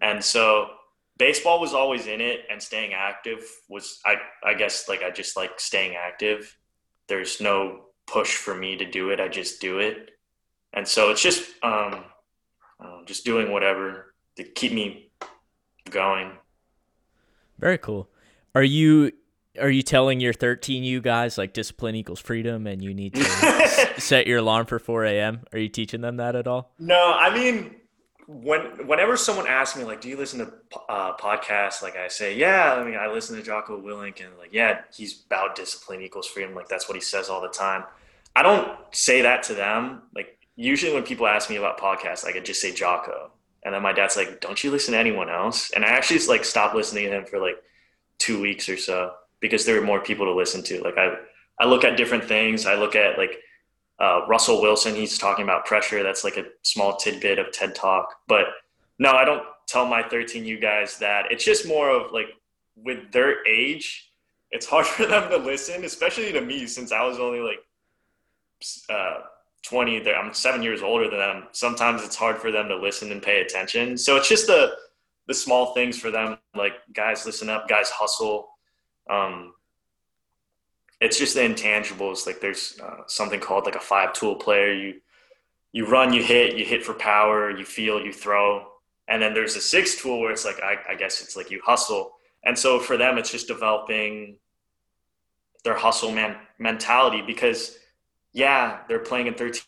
And 0.00 0.22
so 0.22 0.70
baseball 1.18 1.60
was 1.60 1.72
always 1.72 2.06
in 2.06 2.20
it, 2.20 2.40
and 2.50 2.62
staying 2.62 2.92
active 2.94 3.44
was 3.68 4.00
I 4.04 4.16
I 4.42 4.54
guess 4.54 4.88
like 4.88 5.02
I 5.02 5.10
just 5.10 5.36
like 5.36 5.58
staying 5.58 5.94
active. 5.96 6.56
There's 7.08 7.40
no 7.40 7.86
push 8.06 8.34
for 8.36 8.54
me 8.54 8.76
to 8.76 8.84
do 8.84 9.10
it. 9.10 9.20
I 9.20 9.28
just 9.28 9.60
do 9.60 9.78
it, 9.78 10.10
and 10.72 10.86
so 10.86 11.10
it's 11.10 11.22
just 11.22 11.44
um, 11.62 12.04
just 13.06 13.24
doing 13.24 13.52
whatever 13.52 14.14
to 14.36 14.44
keep 14.44 14.72
me 14.72 15.10
going. 15.90 16.32
Very 17.58 17.78
cool. 17.78 18.08
Are 18.54 18.62
you 18.62 19.12
are 19.60 19.70
you 19.70 19.82
telling 19.82 20.20
your 20.20 20.32
13U 20.32 21.02
guys 21.02 21.38
like 21.38 21.52
discipline 21.52 21.94
equals 21.94 22.20
freedom 22.20 22.66
and 22.66 22.82
you 22.82 22.92
need 22.92 23.14
to 23.14 23.24
set 23.98 24.26
your 24.26 24.38
alarm 24.38 24.66
for 24.66 24.78
4 24.78 25.04
a.m.? 25.04 25.42
Are 25.52 25.58
you 25.58 25.68
teaching 25.68 26.00
them 26.00 26.16
that 26.16 26.34
at 26.34 26.46
all? 26.46 26.72
No, 26.78 27.14
I 27.16 27.32
mean, 27.34 27.76
when 28.26 28.86
whenever 28.86 29.16
someone 29.16 29.46
asks 29.46 29.76
me 29.76 29.84
like, 29.84 30.00
"Do 30.00 30.08
you 30.08 30.16
listen 30.16 30.38
to 30.40 30.52
uh, 30.88 31.16
podcasts?" 31.16 31.82
Like 31.82 31.96
I 31.96 32.08
say, 32.08 32.36
"Yeah." 32.36 32.74
I 32.74 32.82
mean, 32.82 32.96
I 32.96 33.06
listen 33.08 33.36
to 33.36 33.42
Jocko 33.42 33.80
Willink, 33.80 34.24
and 34.24 34.36
like, 34.38 34.52
yeah, 34.52 34.80
he's 34.92 35.24
about 35.26 35.56
discipline 35.56 36.00
equals 36.00 36.26
freedom. 36.26 36.54
Like 36.54 36.68
that's 36.68 36.88
what 36.88 36.94
he 36.94 37.02
says 37.02 37.28
all 37.28 37.42
the 37.42 37.48
time. 37.48 37.84
I 38.34 38.42
don't 38.42 38.72
say 38.92 39.22
that 39.22 39.42
to 39.44 39.54
them. 39.54 40.02
Like 40.14 40.38
usually 40.56 40.94
when 40.94 41.02
people 41.02 41.26
ask 41.26 41.50
me 41.50 41.56
about 41.56 41.78
podcasts, 41.78 42.24
like 42.24 42.36
I 42.36 42.40
just 42.40 42.62
say 42.62 42.72
Jocko, 42.72 43.30
and 43.62 43.74
then 43.74 43.82
my 43.82 43.92
dad's 43.92 44.16
like, 44.16 44.40
"Don't 44.40 44.62
you 44.64 44.70
listen 44.70 44.92
to 44.92 44.98
anyone 44.98 45.28
else?" 45.28 45.70
And 45.72 45.84
I 45.84 45.88
actually 45.88 46.20
like 46.26 46.44
stopped 46.46 46.74
listening 46.74 47.04
to 47.04 47.18
him 47.18 47.26
for 47.26 47.38
like 47.38 47.56
two 48.18 48.40
weeks 48.40 48.68
or 48.70 48.78
so 48.78 49.12
because 49.44 49.66
there 49.66 49.78
are 49.78 49.84
more 49.84 50.00
people 50.00 50.24
to 50.24 50.32
listen 50.32 50.62
to. 50.62 50.80
Like 50.80 50.96
I, 50.96 51.16
I 51.60 51.66
look 51.66 51.84
at 51.84 51.98
different 51.98 52.24
things. 52.24 52.64
I 52.64 52.76
look 52.76 52.96
at 52.96 53.18
like 53.18 53.40
uh, 54.00 54.26
Russell 54.26 54.62
Wilson. 54.62 54.94
He's 54.94 55.18
talking 55.18 55.44
about 55.44 55.66
pressure. 55.66 56.02
That's 56.02 56.24
like 56.24 56.38
a 56.38 56.46
small 56.62 56.96
tidbit 56.96 57.38
of 57.38 57.52
TED 57.52 57.74
Talk. 57.74 58.08
But 58.26 58.46
no, 58.98 59.12
I 59.12 59.26
don't 59.26 59.42
tell 59.66 59.84
my 59.84 60.02
13U 60.02 60.62
guys 60.62 60.96
that. 60.96 61.30
It's 61.30 61.44
just 61.44 61.68
more 61.68 61.90
of 61.90 62.10
like 62.10 62.28
with 62.74 63.12
their 63.12 63.46
age, 63.46 64.12
it's 64.50 64.64
hard 64.64 64.86
for 64.96 65.04
them 65.04 65.28
to 65.28 65.36
listen, 65.36 65.84
especially 65.84 66.32
to 66.32 66.40
me 66.40 66.66
since 66.66 66.90
I 66.90 67.04
was 67.04 67.18
only 67.18 67.40
like 67.40 67.58
uh, 68.88 69.24
20. 69.66 70.10
I'm 70.10 70.32
seven 70.32 70.62
years 70.62 70.80
older 70.80 71.10
than 71.10 71.18
them. 71.18 71.44
Sometimes 71.52 72.02
it's 72.02 72.16
hard 72.16 72.38
for 72.38 72.50
them 72.50 72.66
to 72.68 72.76
listen 72.76 73.12
and 73.12 73.22
pay 73.22 73.42
attention. 73.42 73.98
So 73.98 74.16
it's 74.16 74.28
just 74.30 74.46
the 74.46 74.72
the 75.26 75.34
small 75.34 75.74
things 75.74 75.98
for 75.98 76.10
them, 76.10 76.38
like 76.54 76.74
guys, 76.94 77.26
listen 77.26 77.50
up, 77.50 77.68
guys, 77.68 77.90
hustle 77.90 78.53
um, 79.10 79.54
it's 81.00 81.18
just 81.18 81.34
the 81.34 81.40
intangibles. 81.40 82.26
Like 82.26 82.40
there's 82.40 82.78
uh, 82.82 83.02
something 83.06 83.40
called 83.40 83.66
like 83.66 83.76
a 83.76 83.80
five 83.80 84.12
tool 84.12 84.36
player. 84.36 84.72
You 84.72 85.00
you 85.72 85.86
run, 85.86 86.12
you 86.12 86.22
hit, 86.22 86.56
you 86.56 86.64
hit 86.64 86.84
for 86.84 86.94
power, 86.94 87.50
you 87.50 87.64
feel, 87.64 88.00
you 88.00 88.12
throw, 88.12 88.64
and 89.08 89.20
then 89.20 89.34
there's 89.34 89.56
a 89.56 89.60
six 89.60 90.00
tool 90.00 90.20
where 90.20 90.30
it's 90.30 90.44
like 90.44 90.60
I, 90.62 90.76
I 90.90 90.94
guess 90.94 91.20
it's 91.20 91.36
like 91.36 91.50
you 91.50 91.60
hustle. 91.64 92.12
And 92.44 92.58
so 92.58 92.78
for 92.78 92.96
them, 92.96 93.18
it's 93.18 93.30
just 93.30 93.48
developing 93.48 94.36
their 95.64 95.74
hustle 95.74 96.12
man 96.12 96.36
mentality 96.58 97.22
because 97.26 97.78
yeah, 98.32 98.80
they're 98.88 98.98
playing 98.98 99.26
in 99.26 99.34
13 99.34 99.62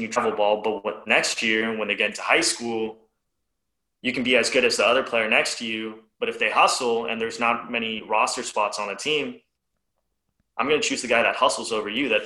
you 0.00 0.08
travel 0.08 0.32
ball, 0.32 0.62
but 0.62 0.84
what, 0.84 1.06
next 1.06 1.42
year 1.42 1.76
when 1.76 1.88
they 1.88 1.94
get 1.94 2.10
into 2.10 2.22
high 2.22 2.40
school, 2.40 2.96
you 4.00 4.12
can 4.12 4.22
be 4.22 4.36
as 4.36 4.50
good 4.50 4.64
as 4.64 4.76
the 4.76 4.86
other 4.86 5.02
player 5.02 5.28
next 5.28 5.58
to 5.58 5.66
you, 5.66 6.02
but 6.22 6.28
if 6.28 6.38
they 6.38 6.52
hustle 6.52 7.06
and 7.06 7.20
there's 7.20 7.40
not 7.40 7.68
many 7.68 8.00
roster 8.00 8.44
spots 8.44 8.78
on 8.78 8.90
a 8.90 8.94
team, 8.94 9.40
I'm 10.56 10.68
going 10.68 10.80
to 10.80 10.88
choose 10.88 11.02
the 11.02 11.08
guy 11.08 11.20
that 11.20 11.34
hustles 11.34 11.72
over 11.72 11.88
you 11.88 12.10
that 12.10 12.22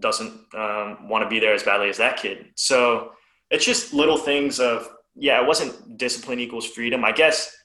doesn't 0.00 0.32
um, 0.56 1.08
want 1.08 1.22
to 1.22 1.28
be 1.28 1.38
there 1.38 1.54
as 1.54 1.62
badly 1.62 1.88
as 1.88 1.98
that 1.98 2.16
kid. 2.16 2.46
So 2.56 3.12
it's 3.48 3.64
just 3.64 3.94
little 3.94 4.16
things 4.16 4.58
of, 4.58 4.88
yeah, 5.14 5.40
it 5.40 5.46
wasn't 5.46 5.98
discipline 5.98 6.40
equals 6.40 6.66
freedom. 6.66 7.04
I 7.04 7.12
guess 7.12 7.56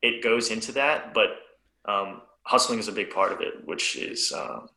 it 0.00 0.24
goes 0.24 0.50
into 0.50 0.72
that, 0.72 1.12
but 1.12 1.36
um, 1.84 2.22
hustling 2.44 2.78
is 2.78 2.88
a 2.88 2.92
big 2.92 3.10
part 3.10 3.30
of 3.30 3.42
it, 3.42 3.66
which 3.66 3.96
is, 3.96 4.32
um, 4.32 4.70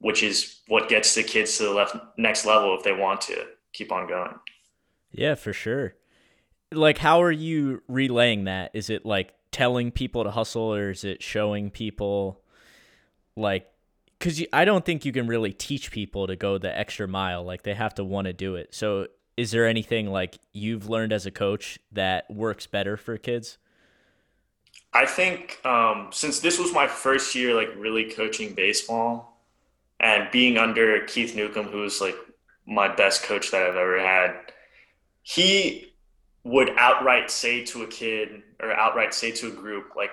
which 0.00 0.24
is 0.24 0.58
what 0.66 0.88
gets 0.88 1.14
the 1.14 1.22
kids 1.22 1.56
to 1.58 1.62
the 1.62 1.70
left 1.70 1.94
next 2.18 2.46
level 2.46 2.76
if 2.76 2.82
they 2.82 2.92
want 2.92 3.20
to 3.20 3.46
keep 3.72 3.92
on 3.92 4.08
going. 4.08 4.34
Yeah, 5.12 5.36
for 5.36 5.52
sure. 5.52 5.94
Like, 6.74 6.98
how 6.98 7.22
are 7.22 7.32
you 7.32 7.82
relaying 7.88 8.44
that? 8.44 8.70
Is 8.74 8.90
it 8.90 9.04
like 9.04 9.34
telling 9.50 9.90
people 9.90 10.24
to 10.24 10.30
hustle, 10.30 10.74
or 10.74 10.90
is 10.90 11.04
it 11.04 11.22
showing 11.22 11.70
people, 11.70 12.40
like, 13.36 13.70
because 14.18 14.42
I 14.52 14.64
don't 14.64 14.84
think 14.84 15.04
you 15.04 15.12
can 15.12 15.26
really 15.26 15.52
teach 15.52 15.90
people 15.90 16.26
to 16.26 16.36
go 16.36 16.58
the 16.58 16.76
extra 16.76 17.06
mile. 17.06 17.44
Like, 17.44 17.62
they 17.62 17.74
have 17.74 17.94
to 17.96 18.04
want 18.04 18.26
to 18.26 18.32
do 18.32 18.56
it. 18.56 18.74
So, 18.74 19.08
is 19.36 19.50
there 19.50 19.66
anything 19.66 20.10
like 20.10 20.38
you've 20.52 20.88
learned 20.88 21.12
as 21.12 21.26
a 21.26 21.30
coach 21.30 21.78
that 21.92 22.30
works 22.30 22.66
better 22.66 22.96
for 22.96 23.18
kids? 23.18 23.58
I 24.92 25.06
think 25.06 25.60
um, 25.66 26.08
since 26.12 26.38
this 26.38 26.58
was 26.58 26.72
my 26.72 26.86
first 26.86 27.34
year, 27.34 27.54
like 27.54 27.68
really 27.76 28.10
coaching 28.10 28.54
baseball, 28.54 29.40
and 29.98 30.30
being 30.30 30.56
under 30.56 31.00
Keith 31.06 31.34
Newcomb, 31.34 31.66
who's 31.66 32.00
like 32.00 32.16
my 32.66 32.94
best 32.94 33.24
coach 33.24 33.50
that 33.50 33.62
I've 33.62 33.76
ever 33.76 33.98
had, 33.98 34.34
he 35.22 35.93
would 36.44 36.70
outright 36.78 37.30
say 37.30 37.64
to 37.64 37.82
a 37.82 37.86
kid 37.86 38.42
or 38.62 38.72
outright 38.72 39.14
say 39.14 39.30
to 39.32 39.48
a 39.48 39.50
group, 39.50 39.96
like, 39.96 40.10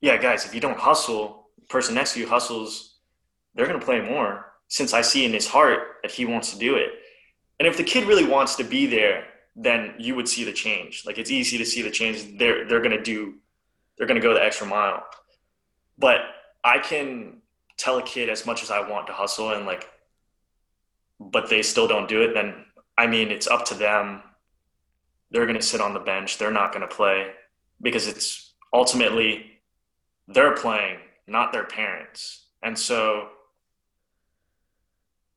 yeah, 0.00 0.16
guys, 0.16 0.44
if 0.44 0.54
you 0.54 0.60
don't 0.60 0.78
hustle, 0.78 1.50
person 1.68 1.94
next 1.94 2.14
to 2.14 2.20
you 2.20 2.28
hustles, 2.28 2.96
they're 3.54 3.66
going 3.66 3.78
to 3.78 3.84
play 3.84 4.00
more 4.00 4.52
since 4.68 4.92
I 4.92 5.00
see 5.02 5.24
in 5.24 5.32
his 5.32 5.46
heart 5.46 5.98
that 6.02 6.10
he 6.10 6.24
wants 6.24 6.52
to 6.52 6.58
do 6.58 6.76
it. 6.76 6.90
And 7.58 7.68
if 7.68 7.76
the 7.76 7.84
kid 7.84 8.06
really 8.06 8.24
wants 8.24 8.56
to 8.56 8.64
be 8.64 8.86
there, 8.86 9.24
then 9.54 9.94
you 9.98 10.14
would 10.14 10.28
see 10.28 10.44
the 10.44 10.52
change. 10.52 11.04
Like 11.04 11.18
it's 11.18 11.30
easy 11.30 11.58
to 11.58 11.64
see 11.64 11.82
the 11.82 11.90
change. 11.90 12.38
They're, 12.38 12.66
they're 12.66 12.80
going 12.80 12.96
to 12.96 13.02
do, 13.02 13.34
they're 13.98 14.06
going 14.06 14.20
to 14.20 14.26
go 14.26 14.34
the 14.34 14.42
extra 14.42 14.66
mile. 14.66 15.04
But 15.98 16.20
I 16.64 16.78
can 16.78 17.42
tell 17.76 17.98
a 17.98 18.02
kid 18.02 18.30
as 18.30 18.46
much 18.46 18.62
as 18.62 18.70
I 18.70 18.88
want 18.88 19.06
to 19.08 19.12
hustle 19.12 19.50
and 19.50 19.66
like 19.66 19.88
but 21.30 21.48
they 21.48 21.62
still 21.62 21.86
don't 21.86 22.08
do 22.08 22.22
it, 22.22 22.34
then 22.34 22.64
I 22.98 23.06
mean, 23.06 23.30
it's 23.30 23.46
up 23.46 23.64
to 23.66 23.74
them. 23.74 24.22
They're 25.32 25.46
going 25.46 25.58
to 25.58 25.66
sit 25.66 25.80
on 25.80 25.94
the 25.94 26.00
bench. 26.00 26.38
They're 26.38 26.52
not 26.52 26.72
going 26.72 26.86
to 26.86 26.94
play 26.94 27.32
because 27.80 28.06
it's 28.06 28.52
ultimately 28.72 29.50
they're 30.28 30.54
playing, 30.54 30.98
not 31.26 31.52
their 31.52 31.64
parents. 31.64 32.44
And 32.62 32.78
so, 32.78 33.28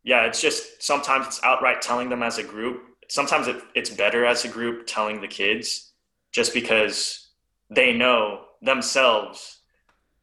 yeah, 0.04 0.26
it's 0.26 0.42
just 0.42 0.84
sometimes 0.84 1.28
it's 1.28 1.44
outright 1.44 1.82
telling 1.82 2.10
them 2.10 2.22
as 2.22 2.38
a 2.38 2.44
group. 2.44 2.84
Sometimes 3.08 3.48
it, 3.48 3.58
it's 3.74 3.90
better 3.90 4.26
as 4.26 4.46
a 4.46 4.48
group 4.48 4.86
telling 4.86 5.22
the 5.22 5.28
kids 5.28 5.92
just 6.32 6.54
because 6.54 7.30
they 7.70 7.94
know 7.94 8.42
themselves 8.62 9.60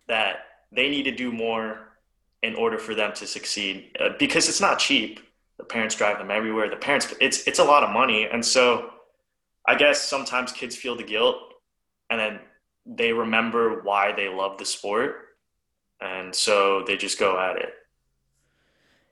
that 0.06 0.37
they 0.70 0.88
need 0.88 1.04
to 1.04 1.12
do 1.12 1.32
more 1.32 1.88
in 2.42 2.54
order 2.54 2.78
for 2.78 2.94
them 2.94 3.12
to 3.14 3.26
succeed 3.26 3.96
uh, 4.00 4.11
because 4.18 4.48
it's 4.48 4.61
not 4.61 4.78
cheap 4.78 5.20
the 5.62 5.64
parents 5.64 5.94
drive 5.94 6.18
them 6.18 6.30
everywhere. 6.30 6.68
The 6.68 6.76
parents, 6.76 7.14
it's 7.20 7.46
it's 7.46 7.61
a 7.61 7.64
lot 7.64 7.85
of 7.85 7.90
money, 7.90 8.26
and 8.26 8.44
so 8.44 8.90
I 9.66 9.77
guess 9.77 10.03
sometimes 10.03 10.53
kids 10.53 10.77
feel 10.77 10.96
the 10.96 11.03
guilt, 11.03 11.37
and 12.11 12.18
then 12.18 12.40
they 12.85 13.12
remember 13.12 13.83
why 13.83 14.12
they 14.12 14.29
love 14.29 14.59
the 14.59 14.64
sport, 14.64 15.16
and 16.01 16.35
so 16.35 16.85
they 16.87 16.96
just 16.96 17.18
go 17.18 17.38
at 17.38 17.57
it. 17.57 17.72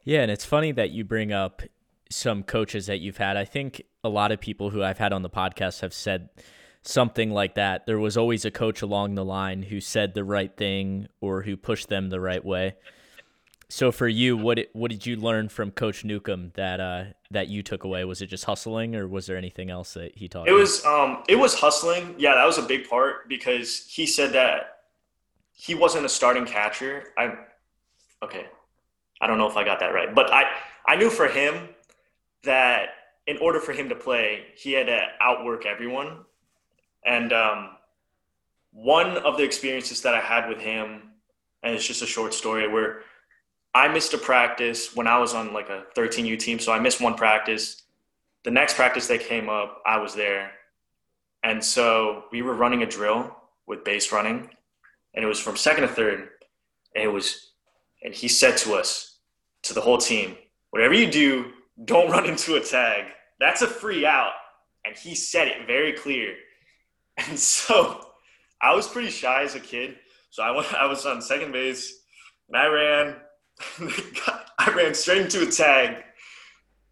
Yeah, 0.03 0.23
and 0.23 0.31
it's 0.31 0.45
funny 0.45 0.73
that 0.73 0.91
you 0.91 1.05
bring 1.05 1.33
up 1.33 1.63
some 2.11 2.43
coaches 2.43 2.87
that 2.87 2.99
you've 2.99 3.19
had. 3.19 3.37
I 3.37 3.45
think 3.45 3.83
a 4.03 4.09
lot 4.09 4.33
of 4.33 4.41
people 4.41 4.71
who 4.71 4.83
I've 4.83 4.99
had 4.99 5.13
on 5.13 5.23
the 5.23 5.31
podcast 5.31 5.81
have 5.81 5.95
said 5.95 6.31
something 6.83 7.31
like 7.31 7.55
that. 7.55 7.87
There 7.87 7.99
was 7.99 8.17
always 8.17 8.45
a 8.45 8.51
coach 8.51 8.83
along 8.83 9.15
the 9.15 9.25
line 9.25 9.63
who 9.63 9.81
said 9.81 10.15
the 10.15 10.25
right 10.25 10.57
thing 10.57 11.07
or 11.21 11.43
who 11.43 11.57
pushed 11.57 11.89
them 11.89 12.09
the 12.09 12.21
right 12.21 12.45
way. 12.45 12.75
So 13.71 13.93
for 13.93 14.09
you, 14.09 14.37
what 14.37 14.59
it, 14.59 14.71
what 14.73 14.91
did 14.91 15.07
you 15.07 15.15
learn 15.15 15.49
from 15.49 15.71
Coach 15.71 16.05
Newcomb 16.05 16.51
that 16.57 16.81
uh, 16.81 17.05
that 17.31 17.47
you 17.47 17.63
took 17.63 17.85
away? 17.85 18.05
Was 18.05 18.21
it 18.21 18.27
just 18.27 18.45
hustling, 18.45 18.97
or 18.97 19.07
was 19.07 19.27
there 19.27 19.37
anything 19.37 19.71
else 19.71 19.95
that 19.95 20.19
he 20.19 20.27
taught? 20.27 20.49
It 20.49 20.51
you? 20.51 20.57
was 20.57 20.85
um, 20.85 21.23
it 21.29 21.37
was 21.37 21.55
hustling. 21.55 22.17
Yeah, 22.19 22.35
that 22.35 22.45
was 22.45 22.59
a 22.59 22.63
big 22.63 22.89
part 22.89 23.29
because 23.29 23.87
he 23.87 24.07
said 24.07 24.33
that 24.33 24.79
he 25.53 25.77
wasn't 25.77 26.05
a 26.05 26.09
starting 26.09 26.45
catcher. 26.45 27.13
I 27.17 27.35
okay, 28.25 28.47
I 29.21 29.29
don't 29.29 29.39
know 29.39 29.49
if 29.49 29.57
I 29.57 29.65
got 29.65 29.79
that 29.79 29.95
right, 29.95 30.13
but 30.13 30.33
I 30.33 30.47
I 30.85 30.97
knew 30.97 31.09
for 31.09 31.29
him 31.29 31.69
that 32.43 32.89
in 33.29 33.37
order 33.39 33.61
for 33.61 33.73
him 33.73 33.89
to 33.89 33.95
play, 33.95 34.47
he 34.57 34.73
had 34.73 34.87
to 34.89 35.01
outwork 35.21 35.65
everyone. 35.65 36.25
And 37.07 37.33
um, 37.33 37.71
one 38.73 39.17
of 39.19 39.37
the 39.37 39.45
experiences 39.45 40.03
that 40.03 40.15
I 40.15 40.21
had 40.21 40.49
with 40.49 40.59
him, 40.59 41.03
and 41.63 41.73
it's 41.73 41.87
just 41.87 42.03
a 42.03 42.07
short 42.07 42.35
story 42.35 42.67
where 42.67 43.03
I 43.75 43.89
missed 43.89 44.15
a 44.15 44.19
practice 44.19 44.95
when 44.95 45.07
I 45.07 45.19
was 45.19 45.35
on 45.35 45.53
like 45.53 45.69
a 45.69 45.85
13U 45.97 46.39
team. 46.39 46.59
So 46.59 46.73
I 46.73 46.79
missed 46.79 47.01
one 47.01 47.15
practice. 47.15 47.83
The 48.45 48.51
next 48.51 48.75
practice 48.75 49.07
they 49.07 49.19
came 49.19 49.49
up, 49.49 49.83
I 49.87 49.99
was 49.99 50.15
there. 50.15 50.51
And 51.43 51.65
so 51.65 52.25
we 52.33 52.43
were 52.43 52.55
running 52.55 52.83
a 52.83 52.87
drill 52.87 53.35
with 53.67 53.85
base 53.85 54.13
running. 54.13 54.51
And 55.15 55.25
it 55.25 55.29
was 55.29 55.39
from 55.39 55.57
second 55.57 55.83
to 55.83 55.89
third. 55.89 56.29
And 56.95 57.05
it 57.05 57.13
was, 57.13 57.53
and 58.03 58.15
he 58.15 58.29
said 58.29 58.57
to 58.59 58.75
us, 58.75 59.19
to 59.63 59.75
the 59.75 59.81
whole 59.81 59.99
team, 59.99 60.37
whatever 60.71 60.95
you 60.95 61.11
do, 61.11 61.53
don't 61.85 62.11
run 62.11 62.27
into 62.27 62.57
a 62.57 62.61
tag. 62.61 63.05
That's 63.39 63.63
a 63.63 63.67
free 63.67 64.07
out. 64.07 64.33
And 64.85 64.97
he 64.97 65.15
said 65.15 65.49
it 65.49 65.67
very 65.67 65.93
clear. 65.93 66.35
And 67.29 67.39
so 67.39 68.01
I 68.63 68.75
was 68.75 68.89
pretty 68.89 69.11
shy 69.11 69.43
as 69.43 69.55
a 69.55 69.61
kid. 69.61 69.97
So 70.31 70.43
I 70.43 70.53
went, 70.53 70.73
I 70.73 70.87
was 70.87 71.05
on 71.05 71.21
second 71.21 71.53
base 71.53 72.01
and 72.49 72.57
I 72.57 72.67
ran 72.67 73.17
I 74.59 74.73
ran 74.75 74.94
straight 74.94 75.23
into 75.23 75.42
a 75.42 75.51
tag, 75.51 76.03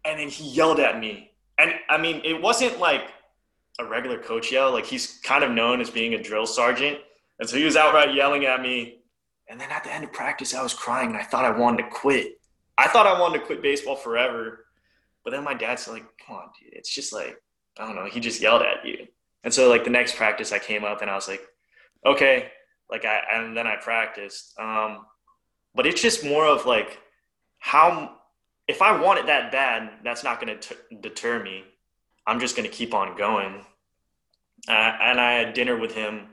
and 0.05 0.19
then 0.19 0.29
he 0.29 0.49
yelled 0.49 0.79
at 0.79 0.99
me. 0.99 1.31
And 1.57 1.73
I 1.89 1.97
mean, 1.97 2.21
it 2.23 2.41
wasn't 2.41 2.79
like 2.79 3.03
a 3.79 3.85
regular 3.85 4.19
coach 4.19 4.51
yell. 4.51 4.71
Like 4.71 4.85
he's 4.85 5.19
kind 5.23 5.43
of 5.43 5.51
known 5.51 5.81
as 5.81 5.89
being 5.89 6.13
a 6.13 6.21
drill 6.21 6.45
sergeant, 6.45 6.99
and 7.39 7.49
so 7.49 7.57
he 7.57 7.63
was 7.63 7.75
outright 7.75 8.13
yelling 8.13 8.45
at 8.45 8.61
me. 8.61 8.97
And 9.47 9.59
then 9.59 9.71
at 9.71 9.83
the 9.83 9.91
end 9.91 10.03
of 10.03 10.13
practice, 10.13 10.53
I 10.53 10.61
was 10.61 10.73
crying, 10.73 11.09
and 11.09 11.17
I 11.17 11.23
thought 11.23 11.45
I 11.45 11.57
wanted 11.57 11.83
to 11.83 11.89
quit. 11.89 12.39
I 12.77 12.87
thought 12.87 13.07
I 13.07 13.19
wanted 13.19 13.39
to 13.39 13.45
quit 13.45 13.61
baseball 13.61 13.95
forever. 13.95 14.65
But 15.23 15.31
then 15.31 15.43
my 15.43 15.53
dad's 15.53 15.87
like, 15.87 16.05
"Come 16.25 16.37
on, 16.37 16.49
dude. 16.59 16.73
It's 16.73 16.93
just 16.93 17.13
like 17.13 17.41
I 17.77 17.85
don't 17.85 17.95
know. 17.95 18.05
He 18.05 18.19
just 18.19 18.41
yelled 18.41 18.61
at 18.61 18.85
you." 18.85 19.07
And 19.43 19.53
so 19.53 19.69
like 19.69 19.83
the 19.83 19.89
next 19.89 20.15
practice, 20.15 20.51
I 20.51 20.59
came 20.59 20.83
up 20.83 21.01
and 21.01 21.09
I 21.09 21.15
was 21.15 21.27
like, 21.27 21.41
"Okay." 22.05 22.51
Like 22.89 23.05
I 23.05 23.21
and 23.33 23.55
then 23.55 23.67
I 23.67 23.75
practiced. 23.75 24.53
Um, 24.59 25.05
but 25.75 25.85
it's 25.85 26.01
just 26.01 26.23
more 26.23 26.45
of 26.45 26.65
like 26.65 26.99
how 27.59 28.15
if 28.67 28.81
I 28.81 29.01
want 29.01 29.19
it 29.19 29.25
that 29.25 29.51
bad, 29.51 29.89
that's 30.03 30.23
not 30.23 30.39
going 30.39 30.59
to 30.59 30.75
deter 31.01 31.41
me. 31.41 31.63
I'm 32.27 32.39
just 32.39 32.55
going 32.55 32.69
to 32.69 32.75
keep 32.75 32.93
on 32.93 33.17
going. 33.17 33.65
Uh, 34.67 34.71
and 35.01 35.19
I 35.19 35.33
had 35.33 35.53
dinner 35.53 35.75
with 35.75 35.95
him 35.95 36.27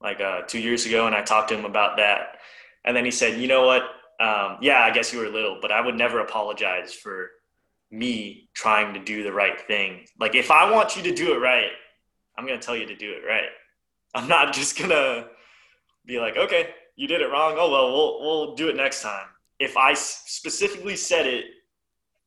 like 0.00 0.20
uh, 0.20 0.42
two 0.42 0.60
years 0.60 0.86
ago, 0.86 1.06
and 1.06 1.14
I 1.14 1.22
talked 1.22 1.48
to 1.48 1.58
him 1.58 1.64
about 1.64 1.96
that. 1.96 2.38
And 2.84 2.96
then 2.96 3.04
he 3.04 3.10
said, 3.10 3.40
"You 3.40 3.48
know 3.48 3.66
what? 3.66 3.82
Um, 4.20 4.58
yeah, 4.60 4.80
I 4.80 4.90
guess 4.92 5.12
you 5.12 5.18
were 5.18 5.28
little, 5.28 5.58
but 5.60 5.72
I 5.72 5.80
would 5.80 5.96
never 5.96 6.20
apologize 6.20 6.92
for 6.92 7.30
me 7.90 8.48
trying 8.54 8.94
to 8.94 9.00
do 9.00 9.22
the 9.22 9.32
right 9.32 9.60
thing. 9.60 10.06
Like 10.18 10.34
if 10.34 10.50
I 10.50 10.70
want 10.70 10.96
you 10.96 11.02
to 11.04 11.14
do 11.14 11.34
it 11.34 11.38
right, 11.38 11.70
I'm 12.36 12.46
to 12.58 12.64
tell 12.64 12.76
you 12.76 12.86
to 12.86 12.96
do 12.96 13.12
it 13.12 13.26
right. 13.26 13.48
I'm 14.14 14.28
not 14.28 14.52
just 14.52 14.76
to 14.90 15.28
be 16.04 16.18
like, 16.18 16.36
okay, 16.36 16.70
you 16.96 17.08
did 17.08 17.20
it 17.20 17.30
wrong. 17.30 17.56
Oh 17.58 17.70
well, 17.70 17.92
we'll 17.92 18.20
we'll 18.20 18.54
do 18.54 18.68
it 18.68 18.76
next 18.76 19.02
time. 19.02 19.26
If 19.58 19.76
I 19.76 19.94
specifically 19.94 20.96
said 20.96 21.26
it, 21.26 21.44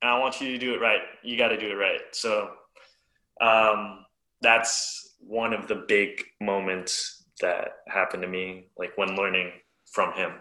and 0.01 0.11
I 0.11 0.19
want 0.19 0.39
you 0.41 0.51
to 0.51 0.57
do 0.57 0.73
it 0.73 0.81
right, 0.81 1.01
you 1.23 1.37
got 1.37 1.49
to 1.49 1.59
do 1.59 1.71
it 1.71 1.75
right. 1.75 2.01
So 2.11 2.49
um, 3.41 4.05
that's 4.41 5.15
one 5.19 5.53
of 5.53 5.67
the 5.67 5.85
big 5.87 6.23
moments 6.41 7.25
that 7.41 7.69
happened 7.87 8.23
to 8.23 8.27
me, 8.27 8.67
like 8.77 8.97
when 8.97 9.15
learning 9.15 9.51
from 9.91 10.13
him. 10.13 10.31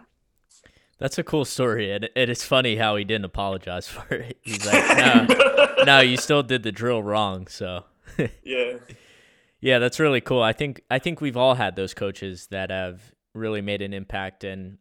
That's 0.99 1.19
a 1.19 1.23
cool 1.23 1.45
story, 1.45 1.93
and 1.93 2.09
it 2.17 2.31
is 2.31 2.43
funny 2.43 2.77
how 2.77 2.97
he 2.97 3.05
didn't 3.05 3.27
apologize 3.27 3.87
for 3.89 4.15
it. 4.15 4.39
He's 4.43 4.65
like, 4.65 4.97
"No, 4.97 5.85
no, 5.85 6.01
you 6.01 6.17
still 6.17 6.43
did 6.43 6.63
the 6.63 6.73
drill 6.73 7.03
wrong." 7.03 7.47
So 7.49 7.85
yeah, 8.43 8.79
yeah, 9.61 9.79
that's 9.79 10.01
really 10.01 10.21
cool. 10.21 10.43
I 10.43 10.53
think 10.53 10.83
I 10.91 10.99
think 10.99 11.21
we've 11.21 11.37
all 11.37 11.55
had 11.55 11.77
those 11.77 11.93
coaches 11.93 12.49
that 12.51 12.71
have 12.71 13.13
really 13.37 13.61
made 13.61 13.83
an 13.83 13.93
impact 13.93 14.45
and 14.45 14.79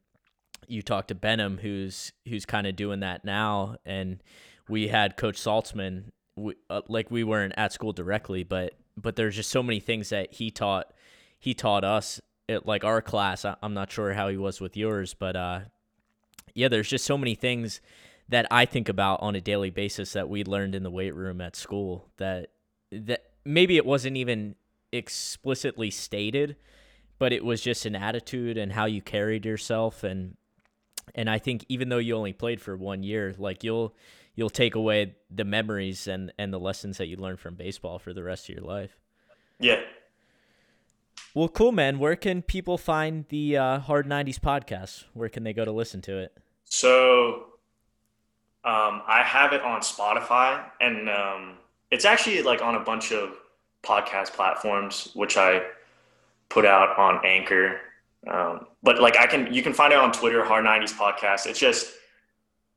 you 0.67 0.81
talked 0.81 1.09
to 1.09 1.15
Benham 1.15 1.59
who's 1.59 2.11
who's 2.27 2.45
kind 2.45 2.65
of 2.65 2.75
doing 2.75 3.01
that 3.01 3.23
now 3.23 3.75
and 3.85 4.23
we 4.67 4.87
had 4.87 5.17
coach 5.17 5.37
Saltzman 5.39 6.05
we, 6.35 6.55
uh, 6.69 6.81
like 6.87 7.11
we 7.11 7.23
weren't 7.23 7.53
at 7.57 7.71
school 7.71 7.93
directly 7.93 8.43
but 8.43 8.73
but 8.97 9.15
there's 9.15 9.35
just 9.35 9.51
so 9.51 9.61
many 9.61 9.79
things 9.79 10.09
that 10.09 10.33
he 10.33 10.49
taught 10.49 10.93
he 11.39 11.53
taught 11.53 11.83
us 11.83 12.19
it, 12.47 12.65
like 12.65 12.83
our 12.83 13.01
class. 13.01 13.45
I, 13.45 13.55
I'm 13.61 13.73
not 13.73 13.91
sure 13.91 14.13
how 14.13 14.29
he 14.29 14.37
was 14.37 14.61
with 14.61 14.77
yours, 14.77 15.13
but 15.13 15.35
uh, 15.35 15.59
yeah, 16.53 16.67
there's 16.67 16.89
just 16.89 17.05
so 17.05 17.17
many 17.17 17.35
things 17.35 17.81
that 18.29 18.47
I 18.49 18.65
think 18.65 18.89
about 18.89 19.21
on 19.21 19.35
a 19.35 19.41
daily 19.41 19.69
basis 19.69 20.13
that 20.13 20.29
we 20.29 20.43
learned 20.43 20.75
in 20.75 20.83
the 20.83 20.91
weight 20.91 21.15
room 21.15 21.41
at 21.41 21.55
school 21.55 22.09
that 22.17 22.49
that 22.91 23.23
maybe 23.43 23.77
it 23.77 23.85
wasn't 23.85 24.17
even 24.17 24.55
explicitly 24.91 25.91
stated, 25.91 26.55
but 27.17 27.33
it 27.33 27.43
was 27.43 27.61
just 27.61 27.85
an 27.85 27.95
attitude 27.95 28.57
and 28.57 28.71
how 28.71 28.85
you 28.85 29.01
carried 29.01 29.45
yourself 29.45 30.03
and 30.03 30.35
and 31.13 31.29
I 31.29 31.37
think 31.37 31.65
even 31.69 31.89
though 31.89 31.99
you 31.99 32.15
only 32.15 32.33
played 32.33 32.61
for 32.61 32.75
one 32.75 33.03
year, 33.03 33.35
like 33.37 33.63
you'll 33.63 33.95
you'll 34.35 34.49
take 34.49 34.75
away 34.75 35.15
the 35.29 35.45
memories 35.45 36.07
and 36.07 36.33
and 36.37 36.51
the 36.51 36.59
lessons 36.59 36.97
that 36.97 37.07
you 37.07 37.17
learned 37.17 37.39
from 37.39 37.55
baseball 37.55 37.99
for 37.99 38.13
the 38.13 38.23
rest 38.23 38.49
of 38.49 38.55
your 38.55 38.63
life. 38.63 38.97
Yeah. 39.59 39.81
Well, 41.33 41.49
cool, 41.49 41.71
man. 41.71 41.99
Where 41.99 42.15
can 42.15 42.41
people 42.41 42.77
find 42.77 43.25
the 43.27 43.57
uh, 43.57 43.79
Hard 43.79 44.07
90s 44.07 44.39
podcast? 44.39 45.03
Where 45.13 45.27
can 45.27 45.43
they 45.43 45.53
go 45.53 45.65
to 45.65 45.71
listen 45.71 46.01
to 46.03 46.17
it? 46.17 46.37
So 46.63 47.47
um, 48.63 49.01
I 49.05 49.21
have 49.23 49.51
it 49.51 49.61
on 49.61 49.81
Spotify, 49.81 50.63
and 50.79 51.09
um, 51.09 51.57
it's 51.91 52.05
actually 52.05 52.41
like 52.41 52.61
on 52.61 52.75
a 52.75 52.79
bunch 52.79 53.11
of 53.11 53.35
podcast 53.83 54.31
platforms, 54.31 55.09
which 55.13 55.35
I 55.35 55.61
put 56.49 56.65
out 56.65 56.97
on 56.97 57.25
Anchor. 57.25 57.79
Um, 58.27 58.67
but 58.81 58.99
like 58.99 59.17
I 59.17 59.27
can, 59.27 59.53
you 59.53 59.61
can 59.61 59.73
find 59.73 59.93
it 59.93 59.99
on 59.99 60.11
Twitter, 60.11 60.43
Hard 60.43 60.65
90s 60.65 60.93
Podcast. 60.93 61.45
It's 61.45 61.59
just 61.59 61.93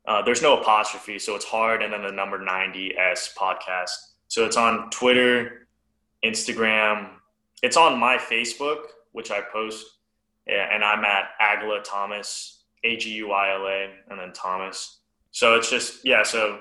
uh, 0.09 0.23
there's 0.23 0.41
no 0.41 0.59
apostrophe, 0.59 1.19
so 1.19 1.35
it's 1.35 1.45
hard, 1.45 1.83
and 1.83 1.93
then 1.93 2.01
the 2.01 2.11
number 2.11 2.39
90s 2.39 3.35
podcast. 3.35 3.91
So 4.27 4.43
it's 4.43 4.57
on 4.57 4.89
Twitter, 4.89 5.67
Instagram. 6.25 7.09
It's 7.61 7.77
on 7.77 7.99
my 7.99 8.17
Facebook, 8.17 8.85
which 9.11 9.29
I 9.29 9.41
post, 9.41 9.85
and 10.47 10.83
I'm 10.83 11.05
at 11.05 11.29
Aguila 11.39 11.81
Thomas, 11.83 12.63
A 12.83 12.97
G 12.97 13.11
U 13.15 13.31
I 13.31 13.53
L 13.53 13.67
A, 13.67 13.89
and 14.09 14.19
then 14.19 14.33
Thomas. 14.33 14.99
So 15.29 15.55
it's 15.55 15.69
just 15.69 16.03
yeah. 16.03 16.23
So 16.23 16.59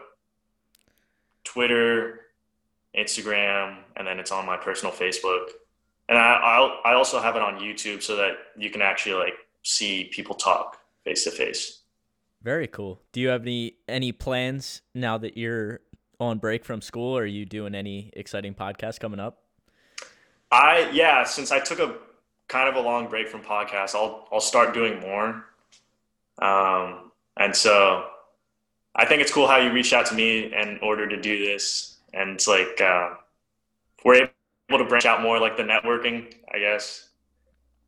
Twitter, 1.44 2.21
Instagram, 2.94 3.79
and 3.97 4.07
then 4.07 4.18
it's 4.18 4.31
on 4.31 4.44
my 4.44 4.59
personal 4.59 4.92
Facebook. 4.92 5.49
And 6.09 6.16
I 6.16 6.35
I'll, 6.42 6.81
I 6.85 6.94
also 6.94 7.21
have 7.21 7.37
it 7.37 7.42
on 7.42 7.59
YouTube 7.59 8.03
so 8.03 8.16
that 8.16 8.33
you 8.57 8.71
can 8.71 8.83
actually 8.83 9.14
like 9.14 9.35
see 9.62 10.05
people 10.05 10.35
talk 10.35 10.79
face 11.05 11.25
to 11.25 11.31
face. 11.31 11.81
Very 12.42 12.66
cool. 12.66 13.03
Do 13.12 13.21
you 13.21 13.29
have 13.29 13.42
any 13.42 13.75
any 13.88 14.12
plans 14.12 14.83
now 14.94 15.18
that 15.18 15.37
you're 15.37 15.81
on 16.21 16.38
break 16.38 16.64
from 16.64 16.81
school? 16.81 17.16
Are 17.16 17.27
you 17.27 17.44
doing 17.44 17.75
any 17.75 18.11
exciting 18.14 18.55
podcasts 18.55 18.99
coming 18.99 19.21
up? 19.21 19.42
I 20.51 20.90
yeah, 20.92 21.25
since 21.25 21.53
I 21.53 21.61
took 21.61 21.79
a 21.79 21.97
kind 22.49 22.68
of 22.68 22.77
a 22.77 22.81
long 22.81 23.09
break 23.09 23.29
from 23.29 23.42
podcasts, 23.42 23.94
I'll 23.94 24.29
I'll 24.33 24.40
start 24.40 24.73
doing 24.73 25.01
more. 25.01 25.44
Um, 26.40 27.11
and 27.37 27.55
so 27.55 28.07
I 28.94 29.05
think 29.05 29.21
it's 29.21 29.33
cool 29.33 29.47
how 29.47 29.59
you 29.59 29.73
reached 29.73 29.92
out 29.92 30.07
to 30.07 30.14
me 30.14 30.53
in 30.53 30.79
order 30.83 31.09
to 31.09 31.21
do 31.21 31.38
this, 31.44 31.99
and 32.14 32.31
it's 32.31 32.49
like 32.49 32.81
uh, 32.81 33.14
we're 34.05 34.31
able 34.68 34.78
to 34.78 34.85
branch 34.85 35.07
out 35.07 35.22
more, 35.22 35.38
like 35.38 35.57
the 35.57 35.62
networking, 35.62 36.33
I 36.52 36.59
guess. 36.59 37.09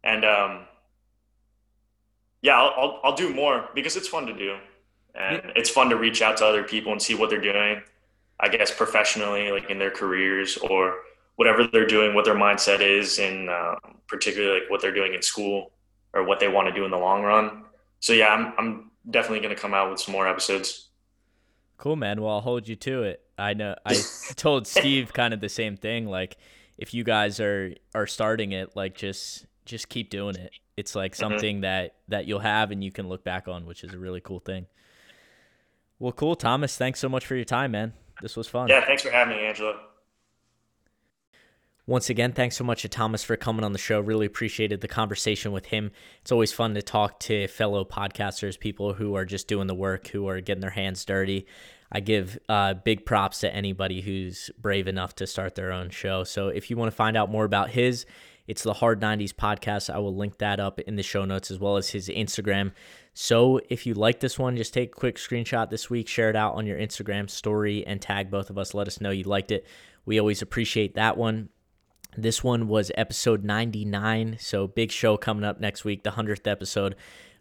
And 0.02 0.24
um, 0.24 0.64
yeah, 2.42 2.58
I'll, 2.58 2.72
I'll, 2.76 3.00
I'll 3.04 3.16
do 3.16 3.34
more 3.34 3.68
because 3.74 3.96
it's 3.96 4.08
fun 4.08 4.26
to 4.26 4.34
do, 4.34 4.56
and 5.14 5.42
yeah. 5.44 5.52
it's 5.56 5.70
fun 5.70 5.90
to 5.90 5.96
reach 5.96 6.22
out 6.22 6.38
to 6.38 6.46
other 6.46 6.64
people 6.64 6.92
and 6.92 7.00
see 7.00 7.14
what 7.14 7.30
they're 7.30 7.40
doing. 7.40 7.82
I 8.38 8.48
guess 8.48 8.70
professionally, 8.70 9.50
like 9.50 9.68
in 9.68 9.78
their 9.78 9.90
careers 9.90 10.56
or 10.56 11.00
whatever 11.36 11.66
they're 11.66 11.86
doing, 11.86 12.14
what 12.14 12.24
their 12.24 12.34
mindset 12.34 12.80
is, 12.80 13.18
and 13.18 13.50
uh, 13.50 13.76
particularly 14.06 14.60
like 14.60 14.70
what 14.70 14.80
they're 14.80 14.94
doing 14.94 15.14
in 15.14 15.22
school 15.22 15.72
or 16.14 16.24
what 16.24 16.40
they 16.40 16.48
want 16.48 16.66
to 16.68 16.74
do 16.74 16.84
in 16.84 16.90
the 16.90 16.98
long 16.98 17.22
run. 17.22 17.64
So 18.00 18.14
yeah, 18.14 18.28
I'm 18.28 18.54
I'm 18.58 18.90
definitely 19.10 19.40
gonna 19.40 19.54
come 19.54 19.74
out 19.74 19.90
with 19.90 20.00
some 20.00 20.12
more 20.12 20.26
episodes. 20.26 20.88
Cool, 21.76 21.96
man. 21.96 22.20
Well, 22.20 22.34
I'll 22.34 22.40
hold 22.40 22.68
you 22.68 22.76
to 22.76 23.04
it. 23.04 23.22
I 23.38 23.54
know 23.54 23.74
I 23.86 23.96
told 24.36 24.66
Steve 24.66 25.12
kind 25.12 25.32
of 25.32 25.40
the 25.40 25.48
same 25.48 25.76
thing. 25.76 26.06
Like, 26.06 26.36
if 26.80 26.94
you 26.94 27.04
guys 27.04 27.38
are 27.38 27.74
are 27.94 28.06
starting 28.06 28.52
it, 28.52 28.74
like 28.74 28.96
just 28.96 29.46
just 29.66 29.88
keep 29.88 30.10
doing 30.10 30.34
it. 30.34 30.52
It's 30.76 30.96
like 30.96 31.12
mm-hmm. 31.12 31.20
something 31.20 31.56
mm-hmm. 31.56 31.62
that 31.62 31.94
that 32.08 32.26
you'll 32.26 32.40
have 32.40 32.72
and 32.72 32.82
you 32.82 32.90
can 32.90 33.08
look 33.08 33.22
back 33.22 33.46
on, 33.46 33.66
which 33.66 33.84
is 33.84 33.92
a 33.92 33.98
really 33.98 34.20
cool 34.20 34.40
thing. 34.40 34.66
Well, 35.98 36.12
cool, 36.12 36.34
Thomas. 36.34 36.76
Thanks 36.76 36.98
so 36.98 37.10
much 37.10 37.26
for 37.26 37.36
your 37.36 37.44
time, 37.44 37.72
man. 37.72 37.92
This 38.22 38.34
was 38.34 38.48
fun. 38.48 38.68
Yeah, 38.68 38.84
thanks 38.84 39.02
for 39.02 39.10
having 39.10 39.36
me, 39.36 39.44
Angela. 39.44 39.78
Once 41.86 42.08
again, 42.08 42.32
thanks 42.32 42.56
so 42.56 42.64
much 42.64 42.82
to 42.82 42.88
Thomas 42.88 43.22
for 43.22 43.36
coming 43.36 43.64
on 43.64 43.72
the 43.72 43.78
show. 43.78 44.00
Really 44.00 44.26
appreciated 44.26 44.80
the 44.80 44.88
conversation 44.88 45.52
with 45.52 45.66
him. 45.66 45.90
It's 46.22 46.32
always 46.32 46.52
fun 46.52 46.74
to 46.74 46.82
talk 46.82 47.20
to 47.20 47.48
fellow 47.48 47.84
podcasters, 47.84 48.58
people 48.58 48.94
who 48.94 49.14
are 49.14 49.24
just 49.26 49.48
doing 49.48 49.66
the 49.66 49.74
work, 49.74 50.08
who 50.08 50.28
are 50.28 50.40
getting 50.40 50.60
their 50.60 50.70
hands 50.70 51.04
dirty. 51.04 51.46
I 51.92 52.00
give 52.00 52.38
uh, 52.48 52.74
big 52.74 53.04
props 53.04 53.40
to 53.40 53.52
anybody 53.54 54.00
who's 54.00 54.50
brave 54.58 54.86
enough 54.86 55.14
to 55.16 55.26
start 55.26 55.54
their 55.54 55.72
own 55.72 55.90
show. 55.90 56.24
So 56.24 56.48
if 56.48 56.70
you 56.70 56.76
want 56.76 56.90
to 56.90 56.96
find 56.96 57.16
out 57.16 57.30
more 57.30 57.44
about 57.44 57.70
his, 57.70 58.06
it's 58.46 58.62
the 58.62 58.74
Hard 58.74 59.00
90s 59.00 59.32
podcast. 59.32 59.92
I 59.92 59.98
will 59.98 60.14
link 60.14 60.38
that 60.38 60.60
up 60.60 60.80
in 60.80 60.96
the 60.96 61.02
show 61.02 61.24
notes 61.24 61.50
as 61.50 61.58
well 61.58 61.76
as 61.76 61.90
his 61.90 62.08
Instagram. 62.08 62.72
So 63.12 63.60
if 63.68 63.86
you 63.86 63.94
like 63.94 64.20
this 64.20 64.38
one, 64.38 64.56
just 64.56 64.74
take 64.74 64.90
a 64.90 64.98
quick 64.98 65.16
screenshot 65.16 65.70
this 65.70 65.90
week, 65.90 66.08
share 66.08 66.30
it 66.30 66.36
out 66.36 66.54
on 66.54 66.66
your 66.66 66.78
Instagram 66.78 67.28
story, 67.28 67.86
and 67.86 68.00
tag 68.00 68.30
both 68.30 68.50
of 68.50 68.58
us. 68.58 68.74
Let 68.74 68.86
us 68.86 69.00
know 69.00 69.10
you 69.10 69.24
liked 69.24 69.50
it. 69.50 69.66
We 70.04 70.18
always 70.18 70.42
appreciate 70.42 70.94
that 70.94 71.16
one. 71.16 71.48
This 72.16 72.42
one 72.42 72.66
was 72.66 72.90
episode 72.96 73.44
99. 73.44 74.36
So, 74.40 74.66
big 74.66 74.90
show 74.90 75.16
coming 75.16 75.44
up 75.44 75.60
next 75.60 75.84
week, 75.84 76.02
the 76.02 76.10
100th 76.10 76.46
episode 76.46 76.96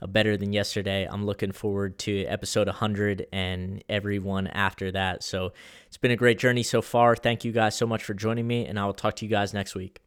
Better 0.08 0.38
Than 0.38 0.54
Yesterday. 0.54 1.08
I'm 1.10 1.26
looking 1.26 1.52
forward 1.52 1.98
to 2.00 2.26
episode 2.26 2.68
100 2.68 3.28
and 3.32 3.84
everyone 3.90 4.48
after 4.48 4.92
that. 4.92 5.24
So, 5.24 5.52
it's 5.88 5.98
been 5.98 6.12
a 6.12 6.16
great 6.16 6.40
journey 6.40 6.64
so 6.64 6.82
far. 6.82 7.16
Thank 7.16 7.44
you 7.44 7.52
guys 7.52 7.76
so 7.76 7.86
much 7.86 8.04
for 8.04 8.14
joining 8.14 8.48
me, 8.48 8.66
and 8.66 8.80
I 8.80 8.86
will 8.86 8.94
talk 8.94 9.16
to 9.18 9.26
you 9.26 9.32
guys 9.32 9.54
next 9.54 9.76
week. 9.76 10.02